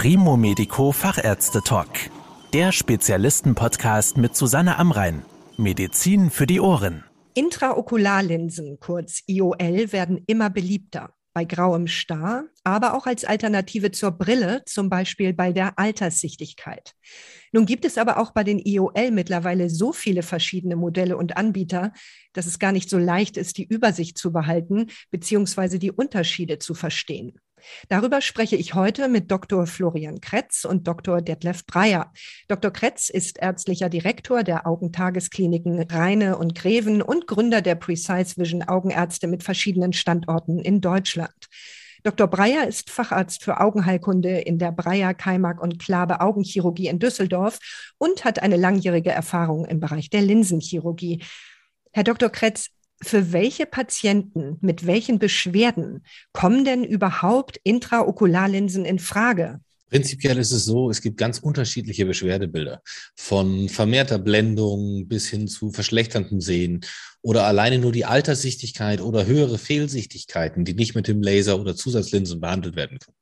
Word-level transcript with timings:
Primo 0.00 0.36
Medico 0.36 0.92
Fachärzte 0.92 1.60
Talk. 1.60 1.88
Der 2.52 2.70
Spezialisten-Podcast 2.70 4.16
mit 4.16 4.36
Susanne 4.36 4.78
Amrein. 4.78 5.24
Medizin 5.56 6.30
für 6.30 6.46
die 6.46 6.60
Ohren. 6.60 7.02
Intraokularlinsen, 7.34 8.78
kurz 8.78 9.24
IOL, 9.26 9.90
werden 9.90 10.22
immer 10.28 10.50
beliebter. 10.50 11.14
Bei 11.32 11.44
grauem 11.44 11.88
Star, 11.88 12.44
aber 12.62 12.94
auch 12.94 13.06
als 13.06 13.24
Alternative 13.24 13.90
zur 13.90 14.12
Brille, 14.12 14.62
zum 14.66 14.88
Beispiel 14.88 15.32
bei 15.32 15.52
der 15.52 15.76
Alterssichtigkeit. 15.80 16.94
Nun 17.50 17.66
gibt 17.66 17.84
es 17.84 17.98
aber 17.98 18.18
auch 18.18 18.30
bei 18.30 18.44
den 18.44 18.60
IOL 18.60 19.10
mittlerweile 19.10 19.68
so 19.68 19.92
viele 19.92 20.22
verschiedene 20.22 20.76
Modelle 20.76 21.16
und 21.16 21.36
Anbieter, 21.36 21.92
dass 22.34 22.46
es 22.46 22.60
gar 22.60 22.70
nicht 22.70 22.88
so 22.88 22.98
leicht 22.98 23.36
ist, 23.36 23.58
die 23.58 23.66
Übersicht 23.66 24.16
zu 24.16 24.32
behalten 24.32 24.86
bzw. 25.10 25.78
die 25.78 25.90
Unterschiede 25.90 26.60
zu 26.60 26.74
verstehen. 26.74 27.40
Darüber 27.88 28.20
spreche 28.20 28.56
ich 28.56 28.74
heute 28.74 29.08
mit 29.08 29.30
Dr. 29.30 29.66
Florian 29.66 30.20
Kretz 30.20 30.64
und 30.64 30.86
Dr. 30.86 31.20
Detlef 31.22 31.66
Breyer. 31.66 32.12
Dr. 32.48 32.70
Kretz 32.70 33.08
ist 33.08 33.38
ärztlicher 33.38 33.88
Direktor 33.88 34.42
der 34.42 34.66
Augentageskliniken 34.66 35.82
Rheine 35.82 36.38
und 36.38 36.54
Greven 36.54 37.02
und 37.02 37.26
Gründer 37.26 37.62
der 37.62 37.74
Precise 37.74 38.36
Vision 38.36 38.62
Augenärzte 38.62 39.26
mit 39.26 39.42
verschiedenen 39.42 39.92
Standorten 39.92 40.58
in 40.58 40.80
Deutschland. 40.80 41.48
Dr. 42.04 42.28
Breyer 42.28 42.66
ist 42.66 42.90
Facharzt 42.90 43.42
für 43.42 43.60
Augenheilkunde 43.60 44.38
in 44.38 44.58
der 44.58 44.72
Breyer, 44.72 45.14
Keimak 45.14 45.60
und 45.60 45.78
Klabe 45.78 46.20
Augenchirurgie 46.20 46.86
in 46.86 46.98
Düsseldorf 46.98 47.58
und 47.98 48.24
hat 48.24 48.40
eine 48.40 48.56
langjährige 48.56 49.10
Erfahrung 49.10 49.64
im 49.64 49.80
Bereich 49.80 50.08
der 50.08 50.22
Linsenchirurgie. 50.22 51.24
Herr 51.92 52.04
Dr. 52.04 52.30
Kretz, 52.30 52.68
für 53.02 53.32
welche 53.32 53.66
Patienten 53.66 54.58
mit 54.60 54.86
welchen 54.86 55.18
Beschwerden 55.18 56.04
kommen 56.32 56.64
denn 56.64 56.84
überhaupt 56.84 57.60
Intraokularlinsen 57.62 58.84
in 58.84 58.98
Frage? 58.98 59.60
Prinzipiell 59.90 60.36
ist 60.36 60.52
es 60.52 60.66
so, 60.66 60.90
es 60.90 61.00
gibt 61.00 61.16
ganz 61.16 61.38
unterschiedliche 61.38 62.04
Beschwerdebilder. 62.04 62.82
Von 63.16 63.70
vermehrter 63.70 64.18
Blendung 64.18 65.08
bis 65.08 65.28
hin 65.28 65.48
zu 65.48 65.70
verschlechterndem 65.70 66.42
Sehen 66.42 66.80
oder 67.22 67.44
alleine 67.44 67.78
nur 67.78 67.92
die 67.92 68.04
Alterssichtigkeit 68.04 69.00
oder 69.00 69.24
höhere 69.24 69.56
Fehlsichtigkeiten, 69.56 70.66
die 70.66 70.74
nicht 70.74 70.94
mit 70.94 71.08
dem 71.08 71.22
Laser 71.22 71.58
oder 71.58 71.74
Zusatzlinsen 71.74 72.40
behandelt 72.40 72.76
werden 72.76 72.98
können. 72.98 73.16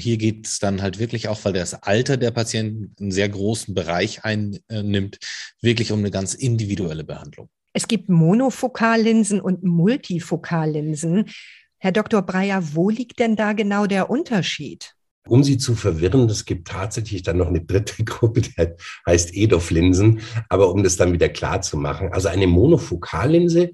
Hier 0.00 0.16
geht 0.16 0.46
es 0.46 0.58
dann 0.58 0.80
halt 0.80 0.98
wirklich 0.98 1.28
auch, 1.28 1.44
weil 1.44 1.52
das 1.52 1.74
Alter 1.74 2.16
der 2.16 2.30
Patienten 2.30 2.94
einen 2.98 3.10
sehr 3.10 3.28
großen 3.28 3.74
Bereich 3.74 4.24
einnimmt, 4.24 5.18
wirklich 5.60 5.92
um 5.92 5.98
eine 5.98 6.10
ganz 6.10 6.32
individuelle 6.32 7.04
Behandlung. 7.04 7.50
Es 7.72 7.86
gibt 7.86 8.08
Monofokallinsen 8.08 9.40
und 9.40 9.62
Multifokallinsen. 9.62 11.26
Herr 11.78 11.92
Dr. 11.92 12.22
Breyer, 12.22 12.74
wo 12.74 12.90
liegt 12.90 13.20
denn 13.20 13.36
da 13.36 13.52
genau 13.52 13.86
der 13.86 14.10
Unterschied? 14.10 14.94
Um 15.28 15.44
sie 15.44 15.58
zu 15.58 15.74
verwirren, 15.74 16.28
es 16.28 16.44
gibt 16.44 16.66
tatsächlich 16.66 17.22
dann 17.22 17.36
noch 17.36 17.46
eine 17.46 17.60
dritte 17.60 18.02
Gruppe, 18.04 18.40
die 18.40 18.54
heißt 19.06 19.34
EDOF-Linsen. 19.34 20.20
Aber 20.48 20.70
um 20.72 20.82
das 20.82 20.96
dann 20.96 21.12
wieder 21.12 21.28
klar 21.28 21.62
zu 21.62 21.76
machen, 21.76 22.12
also 22.12 22.28
eine 22.28 22.46
Monofokallinse 22.46 23.70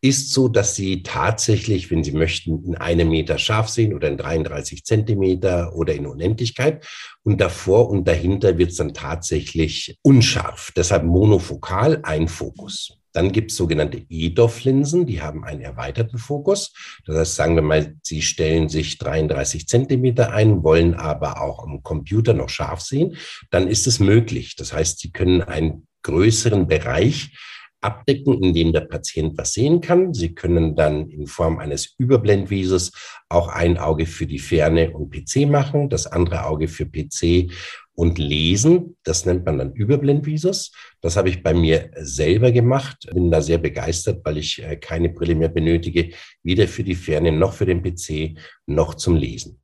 ist 0.00 0.32
so, 0.32 0.48
dass 0.48 0.76
Sie 0.76 1.02
tatsächlich, 1.02 1.90
wenn 1.90 2.04
Sie 2.04 2.12
möchten, 2.12 2.62
in 2.64 2.76
einem 2.76 3.08
Meter 3.08 3.38
scharf 3.38 3.68
sehen 3.68 3.94
oder 3.94 4.08
in 4.08 4.16
33 4.16 4.84
Zentimeter 4.84 5.74
oder 5.74 5.94
in 5.94 6.06
Unendlichkeit. 6.06 6.86
Und 7.24 7.40
davor 7.40 7.88
und 7.88 8.06
dahinter 8.06 8.58
wird 8.58 8.70
es 8.70 8.76
dann 8.76 8.94
tatsächlich 8.94 9.98
unscharf. 10.02 10.70
Deshalb 10.76 11.02
monofokal, 11.02 12.00
ein 12.04 12.28
Fokus. 12.28 12.97
Dann 13.12 13.32
gibt 13.32 13.50
es 13.50 13.56
sogenannte 13.56 14.04
EDOF-Linsen, 14.08 15.06
die 15.06 15.22
haben 15.22 15.44
einen 15.44 15.60
erweiterten 15.60 16.18
Fokus. 16.18 16.72
Das 17.06 17.16
heißt, 17.16 17.34
sagen 17.34 17.54
wir 17.54 17.62
mal, 17.62 17.94
Sie 18.02 18.22
stellen 18.22 18.68
sich 18.68 18.98
33 18.98 19.66
Zentimeter 19.66 20.32
ein, 20.32 20.62
wollen 20.62 20.94
aber 20.94 21.40
auch 21.40 21.64
am 21.64 21.82
Computer 21.82 22.34
noch 22.34 22.48
scharf 22.48 22.80
sehen, 22.80 23.16
dann 23.50 23.68
ist 23.68 23.86
es 23.86 24.00
möglich. 24.00 24.56
Das 24.56 24.72
heißt, 24.72 24.98
Sie 24.98 25.10
können 25.10 25.42
einen 25.42 25.86
größeren 26.02 26.66
Bereich 26.68 27.32
abdecken, 27.80 28.42
in 28.42 28.54
dem 28.54 28.72
der 28.72 28.82
Patient 28.82 29.38
was 29.38 29.52
sehen 29.52 29.80
kann. 29.80 30.12
Sie 30.12 30.34
können 30.34 30.74
dann 30.74 31.08
in 31.08 31.26
Form 31.26 31.58
eines 31.58 31.94
Überblendvisus 31.98 32.92
auch 33.28 33.48
ein 33.48 33.78
Auge 33.78 34.06
für 34.06 34.26
die 34.26 34.38
Ferne 34.38 34.90
und 34.90 35.10
PC 35.10 35.48
machen, 35.48 35.88
das 35.88 36.06
andere 36.06 36.46
Auge 36.46 36.68
für 36.68 36.86
PC 36.86 37.52
und 37.98 38.18
Lesen. 38.18 38.96
Das 39.02 39.26
nennt 39.26 39.44
man 39.44 39.58
dann 39.58 39.72
Überblendvisus. 39.72 40.70
Das 41.00 41.16
habe 41.16 41.30
ich 41.30 41.42
bei 41.42 41.52
mir 41.52 41.90
selber 41.96 42.52
gemacht. 42.52 43.08
Bin 43.12 43.32
da 43.32 43.42
sehr 43.42 43.58
begeistert, 43.58 44.24
weil 44.24 44.38
ich 44.38 44.62
äh, 44.62 44.76
keine 44.76 45.08
Brille 45.08 45.34
mehr 45.34 45.48
benötige, 45.48 46.10
weder 46.44 46.68
für 46.68 46.84
die 46.84 46.94
Ferne 46.94 47.32
noch 47.32 47.54
für 47.54 47.66
den 47.66 47.82
PC 47.82 48.38
noch 48.66 48.94
zum 48.94 49.16
Lesen. 49.16 49.60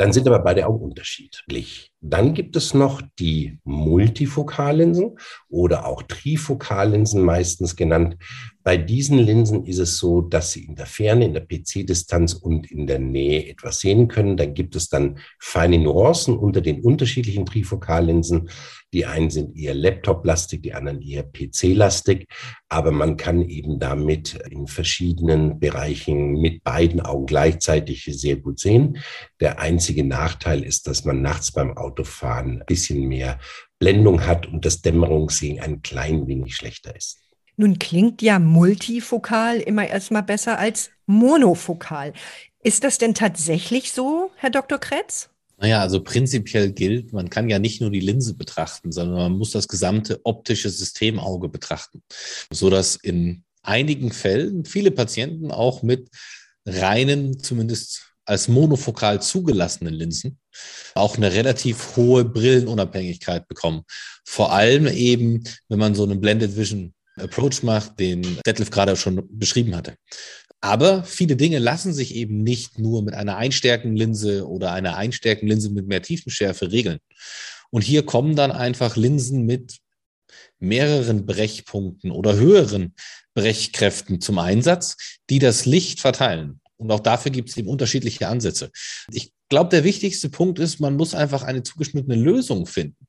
Dann 0.00 0.14
sind 0.14 0.26
aber 0.26 0.38
beide 0.38 0.66
auch 0.66 0.80
unterschiedlich. 0.80 1.92
Dann 2.00 2.32
gibt 2.32 2.56
es 2.56 2.72
noch 2.72 3.02
die 3.18 3.58
Multifokallinsen 3.64 5.18
oder 5.50 5.84
auch 5.84 6.02
Trifokallinsen 6.04 7.22
meistens 7.22 7.76
genannt. 7.76 8.16
Bei 8.62 8.78
diesen 8.78 9.18
Linsen 9.18 9.64
ist 9.64 9.78
es 9.78 9.98
so, 9.98 10.22
dass 10.22 10.52
Sie 10.52 10.64
in 10.64 10.74
der 10.74 10.86
Ferne, 10.86 11.26
in 11.26 11.34
der 11.34 11.46
PC-Distanz 11.46 12.32
und 12.32 12.70
in 12.70 12.86
der 12.86 12.98
Nähe 12.98 13.48
etwas 13.48 13.80
sehen 13.80 14.08
können. 14.08 14.38
Da 14.38 14.46
gibt 14.46 14.76
es 14.76 14.88
dann 14.88 15.18
feine 15.38 15.78
Nuancen 15.78 16.36
unter 16.38 16.62
den 16.62 16.80
unterschiedlichen 16.80 17.44
Trifokallinsen. 17.44 18.48
Die 18.92 19.06
einen 19.06 19.30
sind 19.30 19.56
eher 19.56 19.74
Laptop-lastig, 19.74 20.62
die 20.62 20.74
anderen 20.74 21.00
eher 21.00 21.22
PC-lastig. 21.22 22.26
Aber 22.68 22.90
man 22.90 23.16
kann 23.16 23.42
eben 23.48 23.78
damit 23.78 24.34
in 24.50 24.66
verschiedenen 24.66 25.58
Bereichen 25.58 26.40
mit 26.40 26.62
beiden 26.64 27.00
Augen 27.00 27.26
gleichzeitig 27.26 28.04
sehr 28.10 28.36
gut 28.36 28.58
sehen. 28.58 28.98
Der 29.40 29.58
einzige 29.58 29.89
Nachteil 30.04 30.62
ist, 30.62 30.86
dass 30.86 31.04
man 31.04 31.22
nachts 31.22 31.52
beim 31.52 31.76
Autofahren 31.76 32.60
ein 32.60 32.66
bisschen 32.66 33.08
mehr 33.08 33.38
Blendung 33.78 34.26
hat 34.26 34.46
und 34.46 34.64
das 34.64 34.82
Dämmerungssehen 34.82 35.60
ein 35.60 35.82
klein 35.82 36.26
wenig 36.26 36.56
schlechter 36.56 36.94
ist. 36.94 37.18
Nun 37.56 37.78
klingt 37.78 38.22
ja 38.22 38.38
multifokal 38.38 39.60
immer 39.60 39.86
erstmal 39.86 40.22
besser 40.22 40.58
als 40.58 40.90
monofokal. 41.06 42.12
Ist 42.62 42.84
das 42.84 42.98
denn 42.98 43.14
tatsächlich 43.14 43.92
so, 43.92 44.30
Herr 44.36 44.50
Dr. 44.50 44.78
Kretz? 44.78 45.30
Naja, 45.58 45.80
also 45.80 46.02
prinzipiell 46.02 46.72
gilt, 46.72 47.12
man 47.12 47.28
kann 47.28 47.50
ja 47.50 47.58
nicht 47.58 47.82
nur 47.82 47.90
die 47.90 48.00
Linse 48.00 48.34
betrachten, 48.34 48.92
sondern 48.92 49.16
man 49.18 49.32
muss 49.32 49.50
das 49.50 49.68
gesamte 49.68 50.20
optische 50.24 50.70
Systemauge 50.70 51.50
betrachten, 51.50 52.02
sodass 52.50 52.96
in 52.96 53.44
einigen 53.62 54.10
Fällen 54.10 54.64
viele 54.64 54.90
Patienten 54.90 55.50
auch 55.50 55.82
mit 55.82 56.08
reinen, 56.64 57.38
zumindest 57.38 58.09
als 58.30 58.46
monofokal 58.46 59.20
zugelassenen 59.20 59.92
Linsen 59.92 60.38
auch 60.94 61.16
eine 61.16 61.32
relativ 61.32 61.96
hohe 61.96 62.24
Brillenunabhängigkeit 62.24 63.48
bekommen. 63.48 63.82
Vor 64.24 64.52
allem 64.52 64.86
eben, 64.86 65.42
wenn 65.68 65.80
man 65.80 65.96
so 65.96 66.04
einen 66.04 66.20
Blended 66.20 66.56
Vision 66.56 66.94
Approach 67.16 67.64
macht, 67.64 67.98
den 67.98 68.38
Detlef 68.46 68.70
gerade 68.70 68.96
schon 68.96 69.28
beschrieben 69.30 69.74
hatte. 69.74 69.96
Aber 70.60 71.02
viele 71.02 71.34
Dinge 71.34 71.58
lassen 71.58 71.92
sich 71.92 72.14
eben 72.14 72.42
nicht 72.44 72.78
nur 72.78 73.02
mit 73.02 73.14
einer 73.14 73.36
Einstärkenlinse 73.36 74.46
oder 74.46 74.72
einer 74.72 74.96
Einstärkenlinse 74.96 75.70
mit 75.70 75.88
mehr 75.88 76.02
Tiefenschärfe 76.02 76.70
regeln. 76.70 76.98
Und 77.70 77.82
hier 77.82 78.06
kommen 78.06 78.36
dann 78.36 78.52
einfach 78.52 78.96
Linsen 78.96 79.44
mit 79.44 79.78
mehreren 80.60 81.26
Brechpunkten 81.26 82.12
oder 82.12 82.36
höheren 82.36 82.94
Brechkräften 83.34 84.20
zum 84.20 84.38
Einsatz, 84.38 84.96
die 85.30 85.40
das 85.40 85.66
Licht 85.66 86.00
verteilen. 86.00 86.59
Und 86.80 86.90
auch 86.90 87.00
dafür 87.00 87.30
gibt 87.30 87.50
es 87.50 87.56
eben 87.58 87.68
unterschiedliche 87.68 88.26
Ansätze. 88.26 88.70
Ich 89.12 89.32
glaube, 89.50 89.68
der 89.68 89.84
wichtigste 89.84 90.30
Punkt 90.30 90.58
ist, 90.58 90.80
man 90.80 90.96
muss 90.96 91.14
einfach 91.14 91.42
eine 91.42 91.62
zugeschnittene 91.62 92.16
Lösung 92.16 92.66
finden. 92.66 93.06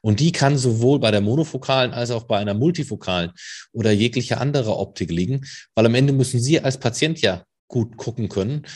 Und 0.00 0.20
die 0.20 0.32
kann 0.32 0.56
sowohl 0.56 0.98
bei 1.00 1.10
der 1.10 1.20
monofokalen 1.20 1.92
als 1.92 2.10
auch 2.10 2.24
bei 2.24 2.38
einer 2.38 2.54
multifokalen 2.54 3.32
oder 3.72 3.92
jegliche 3.92 4.38
andere 4.38 4.78
Optik 4.78 5.10
liegen, 5.10 5.46
weil 5.74 5.84
am 5.84 5.94
Ende 5.94 6.14
müssen 6.14 6.40
Sie 6.40 6.60
als 6.60 6.78
Patient 6.78 7.20
ja 7.20 7.44
gut 7.68 7.98
gucken 7.98 8.30
können 8.30 8.66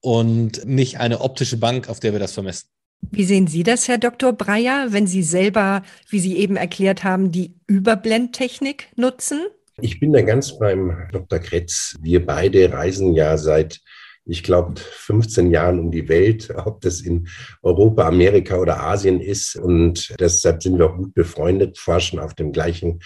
und 0.00 0.64
nicht 0.66 1.00
eine 1.00 1.22
optische 1.22 1.56
Bank, 1.56 1.88
auf 1.88 1.98
der 1.98 2.12
wir 2.12 2.20
das 2.20 2.32
vermessen. 2.32 2.68
Wie 3.10 3.24
sehen 3.24 3.46
Sie 3.46 3.62
das, 3.62 3.88
Herr 3.88 3.98
Dr. 3.98 4.32
Breyer, 4.32 4.92
wenn 4.92 5.06
Sie 5.06 5.22
selber, 5.22 5.82
wie 6.08 6.20
Sie 6.20 6.36
eben 6.36 6.56
erklärt 6.56 7.04
haben, 7.04 7.32
die 7.32 7.54
Überblendtechnik 7.66 8.88
nutzen? 8.96 9.40
Ich 9.80 9.98
bin 9.98 10.12
da 10.12 10.22
ganz 10.22 10.58
beim 10.58 11.08
Dr. 11.12 11.38
Kretz. 11.38 11.96
Wir 12.00 12.24
beide 12.24 12.72
reisen 12.72 13.14
ja 13.14 13.36
seit 13.36 13.80
ich 14.26 14.42
glaube, 14.42 14.74
15 14.80 15.50
Jahren 15.50 15.78
um 15.78 15.90
die 15.90 16.08
Welt, 16.08 16.48
ob 16.64 16.80
das 16.80 17.00
in 17.00 17.28
Europa, 17.62 18.06
Amerika 18.06 18.56
oder 18.56 18.82
Asien 18.82 19.20
ist. 19.20 19.56
Und 19.56 20.14
deshalb 20.18 20.62
sind 20.62 20.78
wir 20.78 20.86
auch 20.86 20.96
gut 20.96 21.14
befreundet, 21.14 21.78
forschen 21.78 22.18
auf 22.18 22.34
dem 22.34 22.52
gleichen 22.52 23.00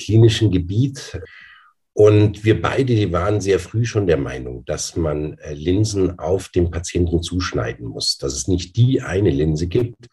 klinischen 0.00 0.50
Gebiet. 0.50 1.20
Und 1.92 2.44
wir 2.44 2.62
beide 2.62 3.10
waren 3.10 3.40
sehr 3.40 3.58
früh 3.58 3.84
schon 3.84 4.06
der 4.06 4.18
Meinung, 4.18 4.64
dass 4.66 4.94
man 4.94 5.36
äh, 5.38 5.52
Linsen 5.52 6.16
auf 6.20 6.48
den 6.48 6.70
Patienten 6.70 7.22
zuschneiden 7.22 7.88
muss, 7.88 8.18
dass 8.18 8.34
es 8.34 8.46
nicht 8.46 8.76
die 8.76 9.02
eine 9.02 9.30
Linse 9.30 9.66
gibt, 9.66 10.06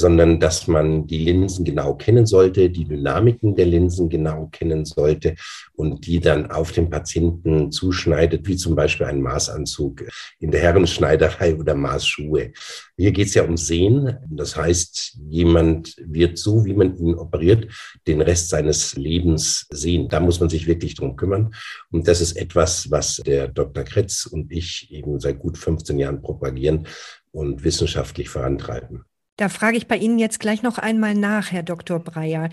sondern 0.00 0.38
dass 0.38 0.68
man 0.68 1.06
die 1.06 1.24
Linsen 1.24 1.64
genau 1.64 1.94
kennen 1.94 2.24
sollte, 2.24 2.70
die 2.70 2.84
Dynamiken 2.84 3.56
der 3.56 3.66
Linsen 3.66 4.08
genau 4.08 4.46
kennen 4.46 4.84
sollte 4.84 5.34
und 5.74 6.06
die 6.06 6.20
dann 6.20 6.50
auf 6.50 6.70
den 6.70 6.88
Patienten 6.88 7.72
zuschneidet, 7.72 8.46
wie 8.46 8.56
zum 8.56 8.76
Beispiel 8.76 9.06
ein 9.06 9.20
Maßanzug 9.20 10.04
in 10.38 10.52
der 10.52 10.60
Herrenschneiderei 10.60 11.56
oder 11.56 11.74
Maßschuhe. 11.74 12.52
Hier 12.96 13.12
geht 13.12 13.28
es 13.28 13.34
ja 13.34 13.44
um 13.44 13.56
Sehen. 13.56 14.16
Das 14.30 14.56
heißt, 14.56 15.18
jemand 15.28 15.96
wird 15.98 16.38
so, 16.38 16.64
wie 16.64 16.74
man 16.74 16.96
ihn 16.96 17.14
operiert, 17.14 17.66
den 18.06 18.20
Rest 18.20 18.50
seines 18.50 18.94
Lebens 18.94 19.66
sehen. 19.70 20.08
Da 20.08 20.20
muss 20.20 20.38
man 20.38 20.48
sich 20.48 20.66
wirklich 20.68 20.94
drum 20.94 21.16
kümmern. 21.16 21.52
Und 21.90 22.06
das 22.06 22.20
ist 22.20 22.36
etwas, 22.36 22.90
was 22.90 23.16
der 23.16 23.48
Dr. 23.48 23.82
Kretz 23.82 24.26
und 24.26 24.52
ich 24.52 24.92
eben 24.92 25.18
seit 25.18 25.40
gut 25.40 25.58
15 25.58 25.98
Jahren 25.98 26.22
propagieren 26.22 26.86
und 27.32 27.64
wissenschaftlich 27.64 28.28
vorantreiben. 28.28 29.04
Da 29.38 29.48
frage 29.48 29.76
ich 29.76 29.86
bei 29.86 29.96
Ihnen 29.96 30.18
jetzt 30.18 30.40
gleich 30.40 30.62
noch 30.64 30.78
einmal 30.78 31.14
nach, 31.14 31.52
Herr 31.52 31.62
Dr. 31.62 32.00
Breyer. 32.00 32.50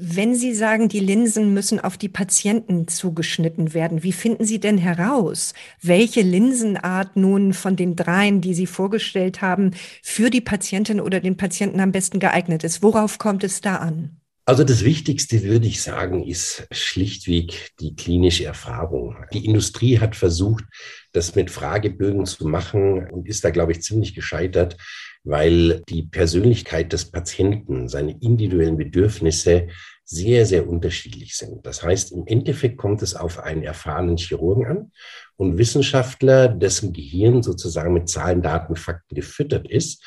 Wenn 0.00 0.34
Sie 0.34 0.52
sagen, 0.52 0.88
die 0.88 0.98
Linsen 0.98 1.54
müssen 1.54 1.78
auf 1.78 1.96
die 1.96 2.08
Patienten 2.08 2.88
zugeschnitten 2.88 3.72
werden, 3.72 4.02
wie 4.02 4.10
finden 4.10 4.44
Sie 4.44 4.58
denn 4.58 4.76
heraus, 4.76 5.54
welche 5.80 6.22
Linsenart 6.22 7.14
nun 7.14 7.52
von 7.52 7.76
den 7.76 7.94
dreien, 7.94 8.40
die 8.40 8.54
Sie 8.54 8.66
vorgestellt 8.66 9.42
haben, 9.42 9.70
für 10.02 10.28
die 10.28 10.40
Patientin 10.40 11.00
oder 11.00 11.20
den 11.20 11.36
Patienten 11.36 11.78
am 11.78 11.92
besten 11.92 12.18
geeignet 12.18 12.64
ist? 12.64 12.82
Worauf 12.82 13.18
kommt 13.18 13.44
es 13.44 13.60
da 13.60 13.76
an? 13.76 14.16
Also 14.44 14.64
das 14.64 14.84
Wichtigste, 14.84 15.44
würde 15.44 15.68
ich 15.68 15.82
sagen, 15.82 16.26
ist 16.26 16.66
schlichtweg 16.72 17.70
die 17.78 17.94
klinische 17.94 18.44
Erfahrung. 18.44 19.16
Die 19.32 19.44
Industrie 19.46 20.00
hat 20.00 20.16
versucht, 20.16 20.64
das 21.12 21.36
mit 21.36 21.50
Fragebögen 21.50 22.26
zu 22.26 22.48
machen 22.48 23.08
und 23.08 23.28
ist 23.28 23.44
da, 23.44 23.50
glaube 23.50 23.70
ich, 23.70 23.82
ziemlich 23.82 24.16
gescheitert 24.16 24.76
weil 25.24 25.82
die 25.88 26.02
Persönlichkeit 26.02 26.92
des 26.92 27.10
Patienten, 27.10 27.88
seine 27.88 28.12
individuellen 28.20 28.76
Bedürfnisse 28.76 29.68
sehr, 30.04 30.44
sehr 30.44 30.68
unterschiedlich 30.68 31.34
sind. 31.34 31.64
Das 31.64 31.82
heißt, 31.82 32.12
im 32.12 32.26
Endeffekt 32.26 32.76
kommt 32.76 33.00
es 33.00 33.14
auf 33.16 33.38
einen 33.38 33.62
erfahrenen 33.62 34.18
Chirurgen 34.18 34.66
an 34.66 34.92
und 35.36 35.56
Wissenschaftler, 35.56 36.48
dessen 36.48 36.92
Gehirn 36.92 37.42
sozusagen 37.42 37.94
mit 37.94 38.10
Zahlen, 38.10 38.42
Daten, 38.42 38.76
Fakten 38.76 39.14
gefüttert 39.14 39.66
ist 39.66 40.04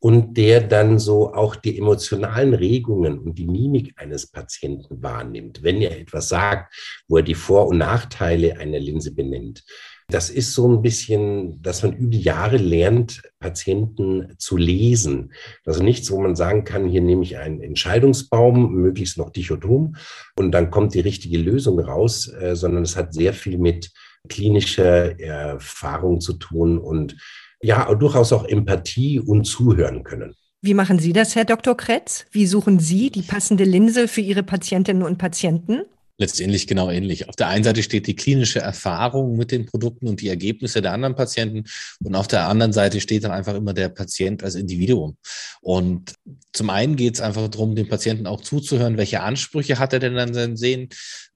und 0.00 0.36
der 0.36 0.60
dann 0.60 0.98
so 0.98 1.32
auch 1.32 1.56
die 1.56 1.78
emotionalen 1.78 2.52
Regungen 2.52 3.18
und 3.18 3.38
die 3.38 3.46
Mimik 3.46 3.94
eines 3.96 4.26
Patienten 4.26 5.02
wahrnimmt, 5.02 5.62
wenn 5.62 5.80
er 5.80 5.98
etwas 5.98 6.28
sagt, 6.28 6.74
wo 7.08 7.16
er 7.16 7.22
die 7.22 7.34
Vor- 7.34 7.68
und 7.68 7.78
Nachteile 7.78 8.58
einer 8.58 8.78
Linse 8.78 9.14
benennt. 9.14 9.64
Das 10.10 10.30
ist 10.30 10.54
so 10.54 10.66
ein 10.66 10.80
bisschen, 10.80 11.60
dass 11.60 11.82
man 11.82 11.92
über 11.92 12.10
die 12.10 12.22
Jahre 12.22 12.56
lernt, 12.56 13.20
Patienten 13.40 14.34
zu 14.38 14.56
lesen. 14.56 15.34
Also 15.66 15.82
nichts, 15.82 16.10
wo 16.10 16.18
man 16.18 16.34
sagen 16.34 16.64
kann, 16.64 16.88
hier 16.88 17.02
nehme 17.02 17.22
ich 17.22 17.36
einen 17.36 17.60
Entscheidungsbaum, 17.60 18.72
möglichst 18.72 19.18
noch 19.18 19.28
dichotom, 19.28 19.96
und 20.36 20.52
dann 20.52 20.70
kommt 20.70 20.94
die 20.94 21.00
richtige 21.00 21.36
Lösung 21.36 21.78
raus, 21.78 22.26
äh, 22.26 22.56
sondern 22.56 22.84
es 22.84 22.96
hat 22.96 23.12
sehr 23.12 23.34
viel 23.34 23.58
mit 23.58 23.92
klinischer 24.30 25.20
Erfahrung 25.20 26.22
zu 26.22 26.32
tun 26.32 26.78
und 26.78 27.16
ja, 27.60 27.92
durchaus 27.94 28.32
auch 28.32 28.46
Empathie 28.46 29.20
und 29.20 29.44
zuhören 29.44 30.04
können. 30.04 30.34
Wie 30.62 30.74
machen 30.74 30.98
Sie 30.98 31.12
das, 31.12 31.36
Herr 31.36 31.44
Dr. 31.44 31.76
Kretz? 31.76 32.24
Wie 32.30 32.46
suchen 32.46 32.78
Sie 32.78 33.10
die 33.10 33.22
passende 33.22 33.64
Linse 33.64 34.08
für 34.08 34.22
Ihre 34.22 34.42
Patientinnen 34.42 35.02
und 35.02 35.18
Patienten? 35.18 35.82
Letztendlich 36.18 36.66
genau 36.66 36.90
ähnlich. 36.90 37.28
Auf 37.28 37.36
der 37.36 37.48
einen 37.48 37.64
Seite 37.64 37.82
steht 37.82 38.06
die 38.06 38.16
klinische 38.16 38.58
Erfahrung 38.58 39.36
mit 39.36 39.52
den 39.52 39.66
Produkten 39.66 40.08
und 40.08 40.20
die 40.20 40.28
Ergebnisse 40.28 40.82
der 40.82 40.92
anderen 40.92 41.14
Patienten 41.14 41.64
und 42.02 42.14
auf 42.14 42.26
der 42.26 42.48
anderen 42.48 42.72
Seite 42.72 43.00
steht 43.00 43.24
dann 43.24 43.30
einfach 43.30 43.54
immer 43.54 43.72
der 43.72 43.88
Patient 43.88 44.42
als 44.42 44.56
Individuum. 44.56 45.16
Und 45.60 46.14
zum 46.52 46.70
einen 46.70 46.96
geht 46.96 47.14
es 47.14 47.20
einfach 47.20 47.48
darum, 47.48 47.76
dem 47.76 47.88
Patienten 47.88 48.26
auch 48.26 48.40
zuzuhören, 48.40 48.98
welche 48.98 49.20
Ansprüche 49.20 49.78
hat 49.78 49.92
er 49.92 50.00
denn 50.00 50.18
an 50.18 50.34
sein 50.34 50.56
Sehen, 50.56 50.88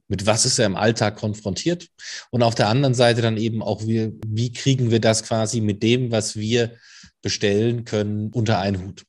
mit 0.09 0.27
was 0.27 0.45
ist 0.45 0.59
er 0.59 0.67
im 0.67 0.77
Alltag 0.77 1.17
konfrontiert 1.17 1.89
und 2.31 2.43
auf 2.43 2.55
der 2.55 2.69
anderen 2.69 2.95
Seite 2.95 3.23
dann 3.23 3.37
eben 3.37 3.63
auch, 3.63 3.87
wie, 3.87 4.13
wie 4.27 4.53
kriegen 4.53 4.91
wir 4.91 5.01
das 5.01 5.23
quasi 5.23 5.61
mit 5.61 5.83
dem, 5.83 6.11
was 6.11 6.37
wir 6.37 6.77
bestellen 7.23 7.85
können, 7.85 8.31
unter 8.33 8.59
einen 8.59 8.85
Hut. 8.85 9.05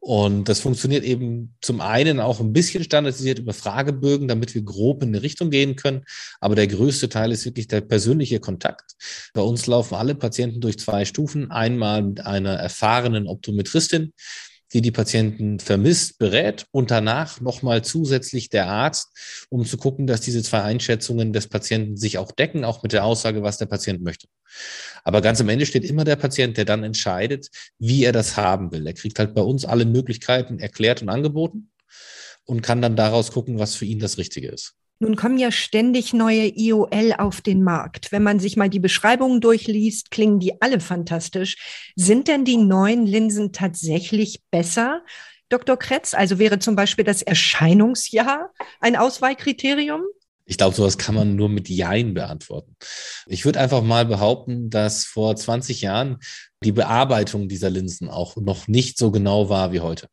Und 0.00 0.48
das 0.48 0.60
funktioniert 0.60 1.04
eben 1.04 1.56
zum 1.60 1.80
einen 1.80 2.20
auch 2.20 2.40
ein 2.40 2.52
bisschen 2.52 2.84
standardisiert 2.84 3.40
über 3.40 3.52
Fragebögen, 3.52 4.28
damit 4.28 4.54
wir 4.54 4.62
grob 4.62 5.02
in 5.02 5.08
eine 5.08 5.22
Richtung 5.22 5.50
gehen 5.50 5.76
können. 5.76 6.04
Aber 6.40 6.54
der 6.54 6.68
größte 6.68 7.08
Teil 7.08 7.32
ist 7.32 7.44
wirklich 7.44 7.66
der 7.66 7.80
persönliche 7.80 8.40
Kontakt. 8.40 8.92
Bei 9.34 9.40
uns 9.40 9.66
laufen 9.66 9.96
alle 9.96 10.14
Patienten 10.14 10.60
durch 10.60 10.78
zwei 10.78 11.04
Stufen. 11.04 11.50
Einmal 11.50 12.02
mit 12.02 12.24
einer 12.24 12.54
erfahrenen 12.54 13.26
Optometristin, 13.26 14.12
die 14.72 14.80
die 14.82 14.90
Patienten 14.90 15.60
vermisst, 15.60 16.18
berät 16.18 16.66
und 16.70 16.90
danach 16.90 17.40
nochmal 17.40 17.82
zusätzlich 17.82 18.50
der 18.50 18.66
Arzt, 18.66 19.46
um 19.48 19.64
zu 19.64 19.76
gucken, 19.76 20.06
dass 20.06 20.20
diese 20.20 20.42
zwei 20.42 20.62
Einschätzungen 20.62 21.32
des 21.32 21.48
Patienten 21.48 21.96
sich 21.96 22.18
auch 22.18 22.32
decken, 22.32 22.64
auch 22.64 22.82
mit 22.82 22.92
der 22.92 23.04
Aussage, 23.04 23.42
was 23.42 23.58
der 23.58 23.66
Patient 23.66 24.02
möchte. 24.02 24.28
Aber 25.04 25.20
ganz 25.20 25.40
am 25.40 25.48
Ende 25.48 25.66
steht 25.66 25.84
immer 25.84 26.04
der 26.04 26.16
Patient, 26.16 26.56
der 26.56 26.64
dann 26.64 26.84
entscheidet, 26.84 27.48
wie 27.78 28.04
er 28.04 28.12
das 28.12 28.36
haben 28.36 28.72
will. 28.72 28.86
Er 28.86 28.94
kriegt 28.94 29.18
halt 29.18 29.34
bei 29.34 29.42
uns 29.42 29.64
alle 29.64 29.84
Möglichkeiten 29.84 30.58
erklärt 30.58 31.02
und 31.02 31.08
angeboten 31.08 31.70
und 32.44 32.62
kann 32.62 32.82
dann 32.82 32.96
daraus 32.96 33.32
gucken, 33.32 33.58
was 33.58 33.74
für 33.74 33.84
ihn 33.84 33.98
das 33.98 34.18
Richtige 34.18 34.48
ist. 34.48 34.77
Nun 35.00 35.14
kommen 35.14 35.38
ja 35.38 35.52
ständig 35.52 36.12
neue 36.12 36.48
IOL 36.56 37.14
auf 37.18 37.40
den 37.40 37.62
Markt. 37.62 38.10
Wenn 38.10 38.24
man 38.24 38.40
sich 38.40 38.56
mal 38.56 38.68
die 38.68 38.80
Beschreibungen 38.80 39.40
durchliest, 39.40 40.10
klingen 40.10 40.40
die 40.40 40.60
alle 40.60 40.80
fantastisch. 40.80 41.92
Sind 41.94 42.26
denn 42.26 42.44
die 42.44 42.56
neuen 42.56 43.06
Linsen 43.06 43.52
tatsächlich 43.52 44.42
besser? 44.50 45.02
Dr. 45.50 45.76
Kretz, 45.76 46.14
also 46.14 46.38
wäre 46.38 46.58
zum 46.58 46.74
Beispiel 46.74 47.04
das 47.04 47.22
Erscheinungsjahr 47.22 48.52
ein 48.80 48.96
Auswahlkriterium? 48.96 50.02
Ich 50.44 50.56
glaube, 50.56 50.74
sowas 50.74 50.98
kann 50.98 51.14
man 51.14 51.36
nur 51.36 51.48
mit 51.48 51.68
Jein 51.68 52.14
beantworten. 52.14 52.74
Ich 53.26 53.44
würde 53.44 53.60
einfach 53.60 53.82
mal 53.82 54.06
behaupten, 54.06 54.70
dass 54.70 55.04
vor 55.04 55.36
20 55.36 55.82
Jahren 55.82 56.18
die 56.64 56.72
Bearbeitung 56.72 57.48
dieser 57.48 57.70
Linsen 57.70 58.08
auch 58.08 58.36
noch 58.36 58.66
nicht 58.66 58.98
so 58.98 59.10
genau 59.10 59.48
war 59.48 59.72
wie 59.72 59.80
heute. 59.80 60.08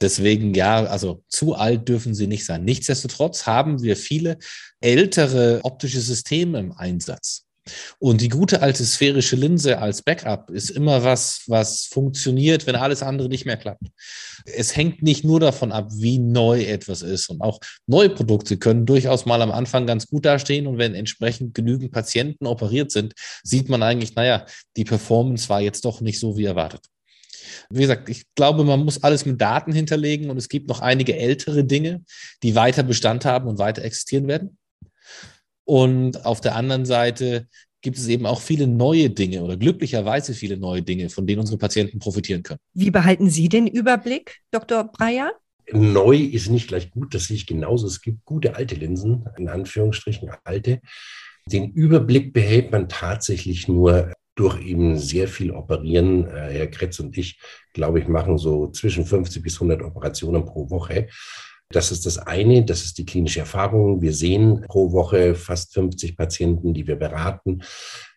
Deswegen, 0.00 0.54
ja, 0.54 0.84
also 0.84 1.22
zu 1.28 1.54
alt 1.54 1.88
dürfen 1.88 2.14
sie 2.14 2.26
nicht 2.26 2.44
sein. 2.44 2.64
Nichtsdestotrotz 2.64 3.46
haben 3.46 3.82
wir 3.82 3.96
viele 3.96 4.38
ältere 4.80 5.60
optische 5.62 6.00
Systeme 6.00 6.58
im 6.58 6.72
Einsatz. 6.72 7.44
Und 7.98 8.20
die 8.20 8.28
gute 8.28 8.60
alte 8.60 8.84
sphärische 8.84 9.36
Linse 9.36 9.78
als 9.78 10.02
Backup 10.02 10.50
ist 10.50 10.70
immer 10.70 11.02
was, 11.02 11.44
was 11.46 11.86
funktioniert, 11.86 12.66
wenn 12.66 12.76
alles 12.76 13.02
andere 13.02 13.28
nicht 13.28 13.46
mehr 13.46 13.56
klappt. 13.56 13.86
Es 14.44 14.76
hängt 14.76 15.02
nicht 15.02 15.24
nur 15.24 15.40
davon 15.40 15.72
ab, 15.72 15.88
wie 15.92 16.18
neu 16.18 16.62
etwas 16.64 17.00
ist. 17.02 17.30
Und 17.30 17.40
auch 17.40 17.60
neue 17.86 18.10
Produkte 18.10 18.58
können 18.58 18.84
durchaus 18.84 19.24
mal 19.24 19.40
am 19.40 19.50
Anfang 19.50 19.86
ganz 19.86 20.06
gut 20.06 20.26
dastehen. 20.26 20.66
Und 20.66 20.76
wenn 20.76 20.94
entsprechend 20.94 21.54
genügend 21.54 21.92
Patienten 21.92 22.46
operiert 22.46 22.90
sind, 22.90 23.14
sieht 23.42 23.68
man 23.68 23.82
eigentlich, 23.82 24.14
naja, 24.14 24.44
die 24.76 24.84
Performance 24.84 25.48
war 25.48 25.62
jetzt 25.62 25.84
doch 25.86 26.02
nicht 26.02 26.20
so 26.20 26.36
wie 26.36 26.44
erwartet. 26.44 26.84
Wie 27.70 27.80
gesagt, 27.82 28.08
ich 28.08 28.24
glaube, 28.34 28.64
man 28.64 28.84
muss 28.84 29.02
alles 29.02 29.26
mit 29.26 29.40
Daten 29.40 29.72
hinterlegen 29.72 30.30
und 30.30 30.36
es 30.36 30.48
gibt 30.48 30.68
noch 30.68 30.80
einige 30.80 31.16
ältere 31.16 31.64
Dinge, 31.64 32.04
die 32.42 32.54
weiter 32.54 32.82
Bestand 32.82 33.24
haben 33.24 33.48
und 33.48 33.58
weiter 33.58 33.82
existieren 33.82 34.26
werden. 34.28 34.58
Und 35.64 36.24
auf 36.26 36.40
der 36.40 36.56
anderen 36.56 36.84
Seite 36.84 37.48
gibt 37.80 37.98
es 37.98 38.08
eben 38.08 38.26
auch 38.26 38.40
viele 38.40 38.66
neue 38.66 39.10
Dinge 39.10 39.42
oder 39.42 39.56
glücklicherweise 39.56 40.32
viele 40.34 40.56
neue 40.56 40.82
Dinge, 40.82 41.10
von 41.10 41.26
denen 41.26 41.40
unsere 41.40 41.58
Patienten 41.58 41.98
profitieren 41.98 42.42
können. 42.42 42.60
Wie 42.72 42.90
behalten 42.90 43.28
Sie 43.28 43.48
den 43.48 43.66
Überblick, 43.66 44.40
Dr. 44.50 44.84
Breyer? 44.84 45.32
Neu 45.70 46.16
ist 46.16 46.50
nicht 46.50 46.68
gleich 46.68 46.90
gut, 46.90 47.14
das 47.14 47.26
sehe 47.26 47.36
ich 47.36 47.46
genauso. 47.46 47.86
Es 47.86 48.00
gibt 48.00 48.24
gute 48.24 48.56
alte 48.56 48.74
Linsen, 48.74 49.26
in 49.38 49.48
Anführungsstrichen 49.48 50.30
alte. 50.44 50.80
Den 51.46 51.72
Überblick 51.72 52.32
behält 52.32 52.70
man 52.70 52.88
tatsächlich 52.88 53.68
nur 53.68 54.12
durch 54.34 54.60
eben 54.64 54.98
sehr 54.98 55.28
viel 55.28 55.50
Operieren. 55.50 56.26
Äh, 56.26 56.52
Herr 56.52 56.66
Kretz 56.66 56.98
und 57.00 57.16
ich, 57.16 57.38
glaube 57.72 58.00
ich, 58.00 58.08
machen 58.08 58.38
so 58.38 58.68
zwischen 58.68 59.04
50 59.04 59.42
bis 59.42 59.54
100 59.54 59.82
Operationen 59.82 60.44
pro 60.44 60.70
Woche. 60.70 61.08
Das 61.70 61.90
ist 61.90 62.06
das 62.06 62.18
eine, 62.18 62.64
das 62.64 62.84
ist 62.84 62.98
die 62.98 63.06
klinische 63.06 63.40
Erfahrung. 63.40 64.02
Wir 64.02 64.12
sehen 64.12 64.64
pro 64.68 64.92
Woche 64.92 65.34
fast 65.34 65.74
50 65.74 66.16
Patienten, 66.16 66.74
die 66.74 66.86
wir 66.86 66.96
beraten. 66.96 67.62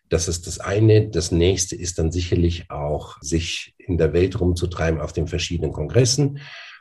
Das 0.08 0.28
ist 0.28 0.46
das 0.46 0.58
eine. 0.60 1.08
Das 1.08 1.32
nächste 1.32 1.76
ist 1.76 1.98
dann 1.98 2.12
sicherlich 2.12 2.70
auch, 2.70 3.20
sich 3.20 3.74
in 3.78 3.98
der 3.98 4.12
Welt 4.12 4.40
rumzutreiben 4.40 5.00
auf 5.00 5.12
den 5.12 5.26
verschiedenen 5.26 5.72
Kongressen 5.72 6.40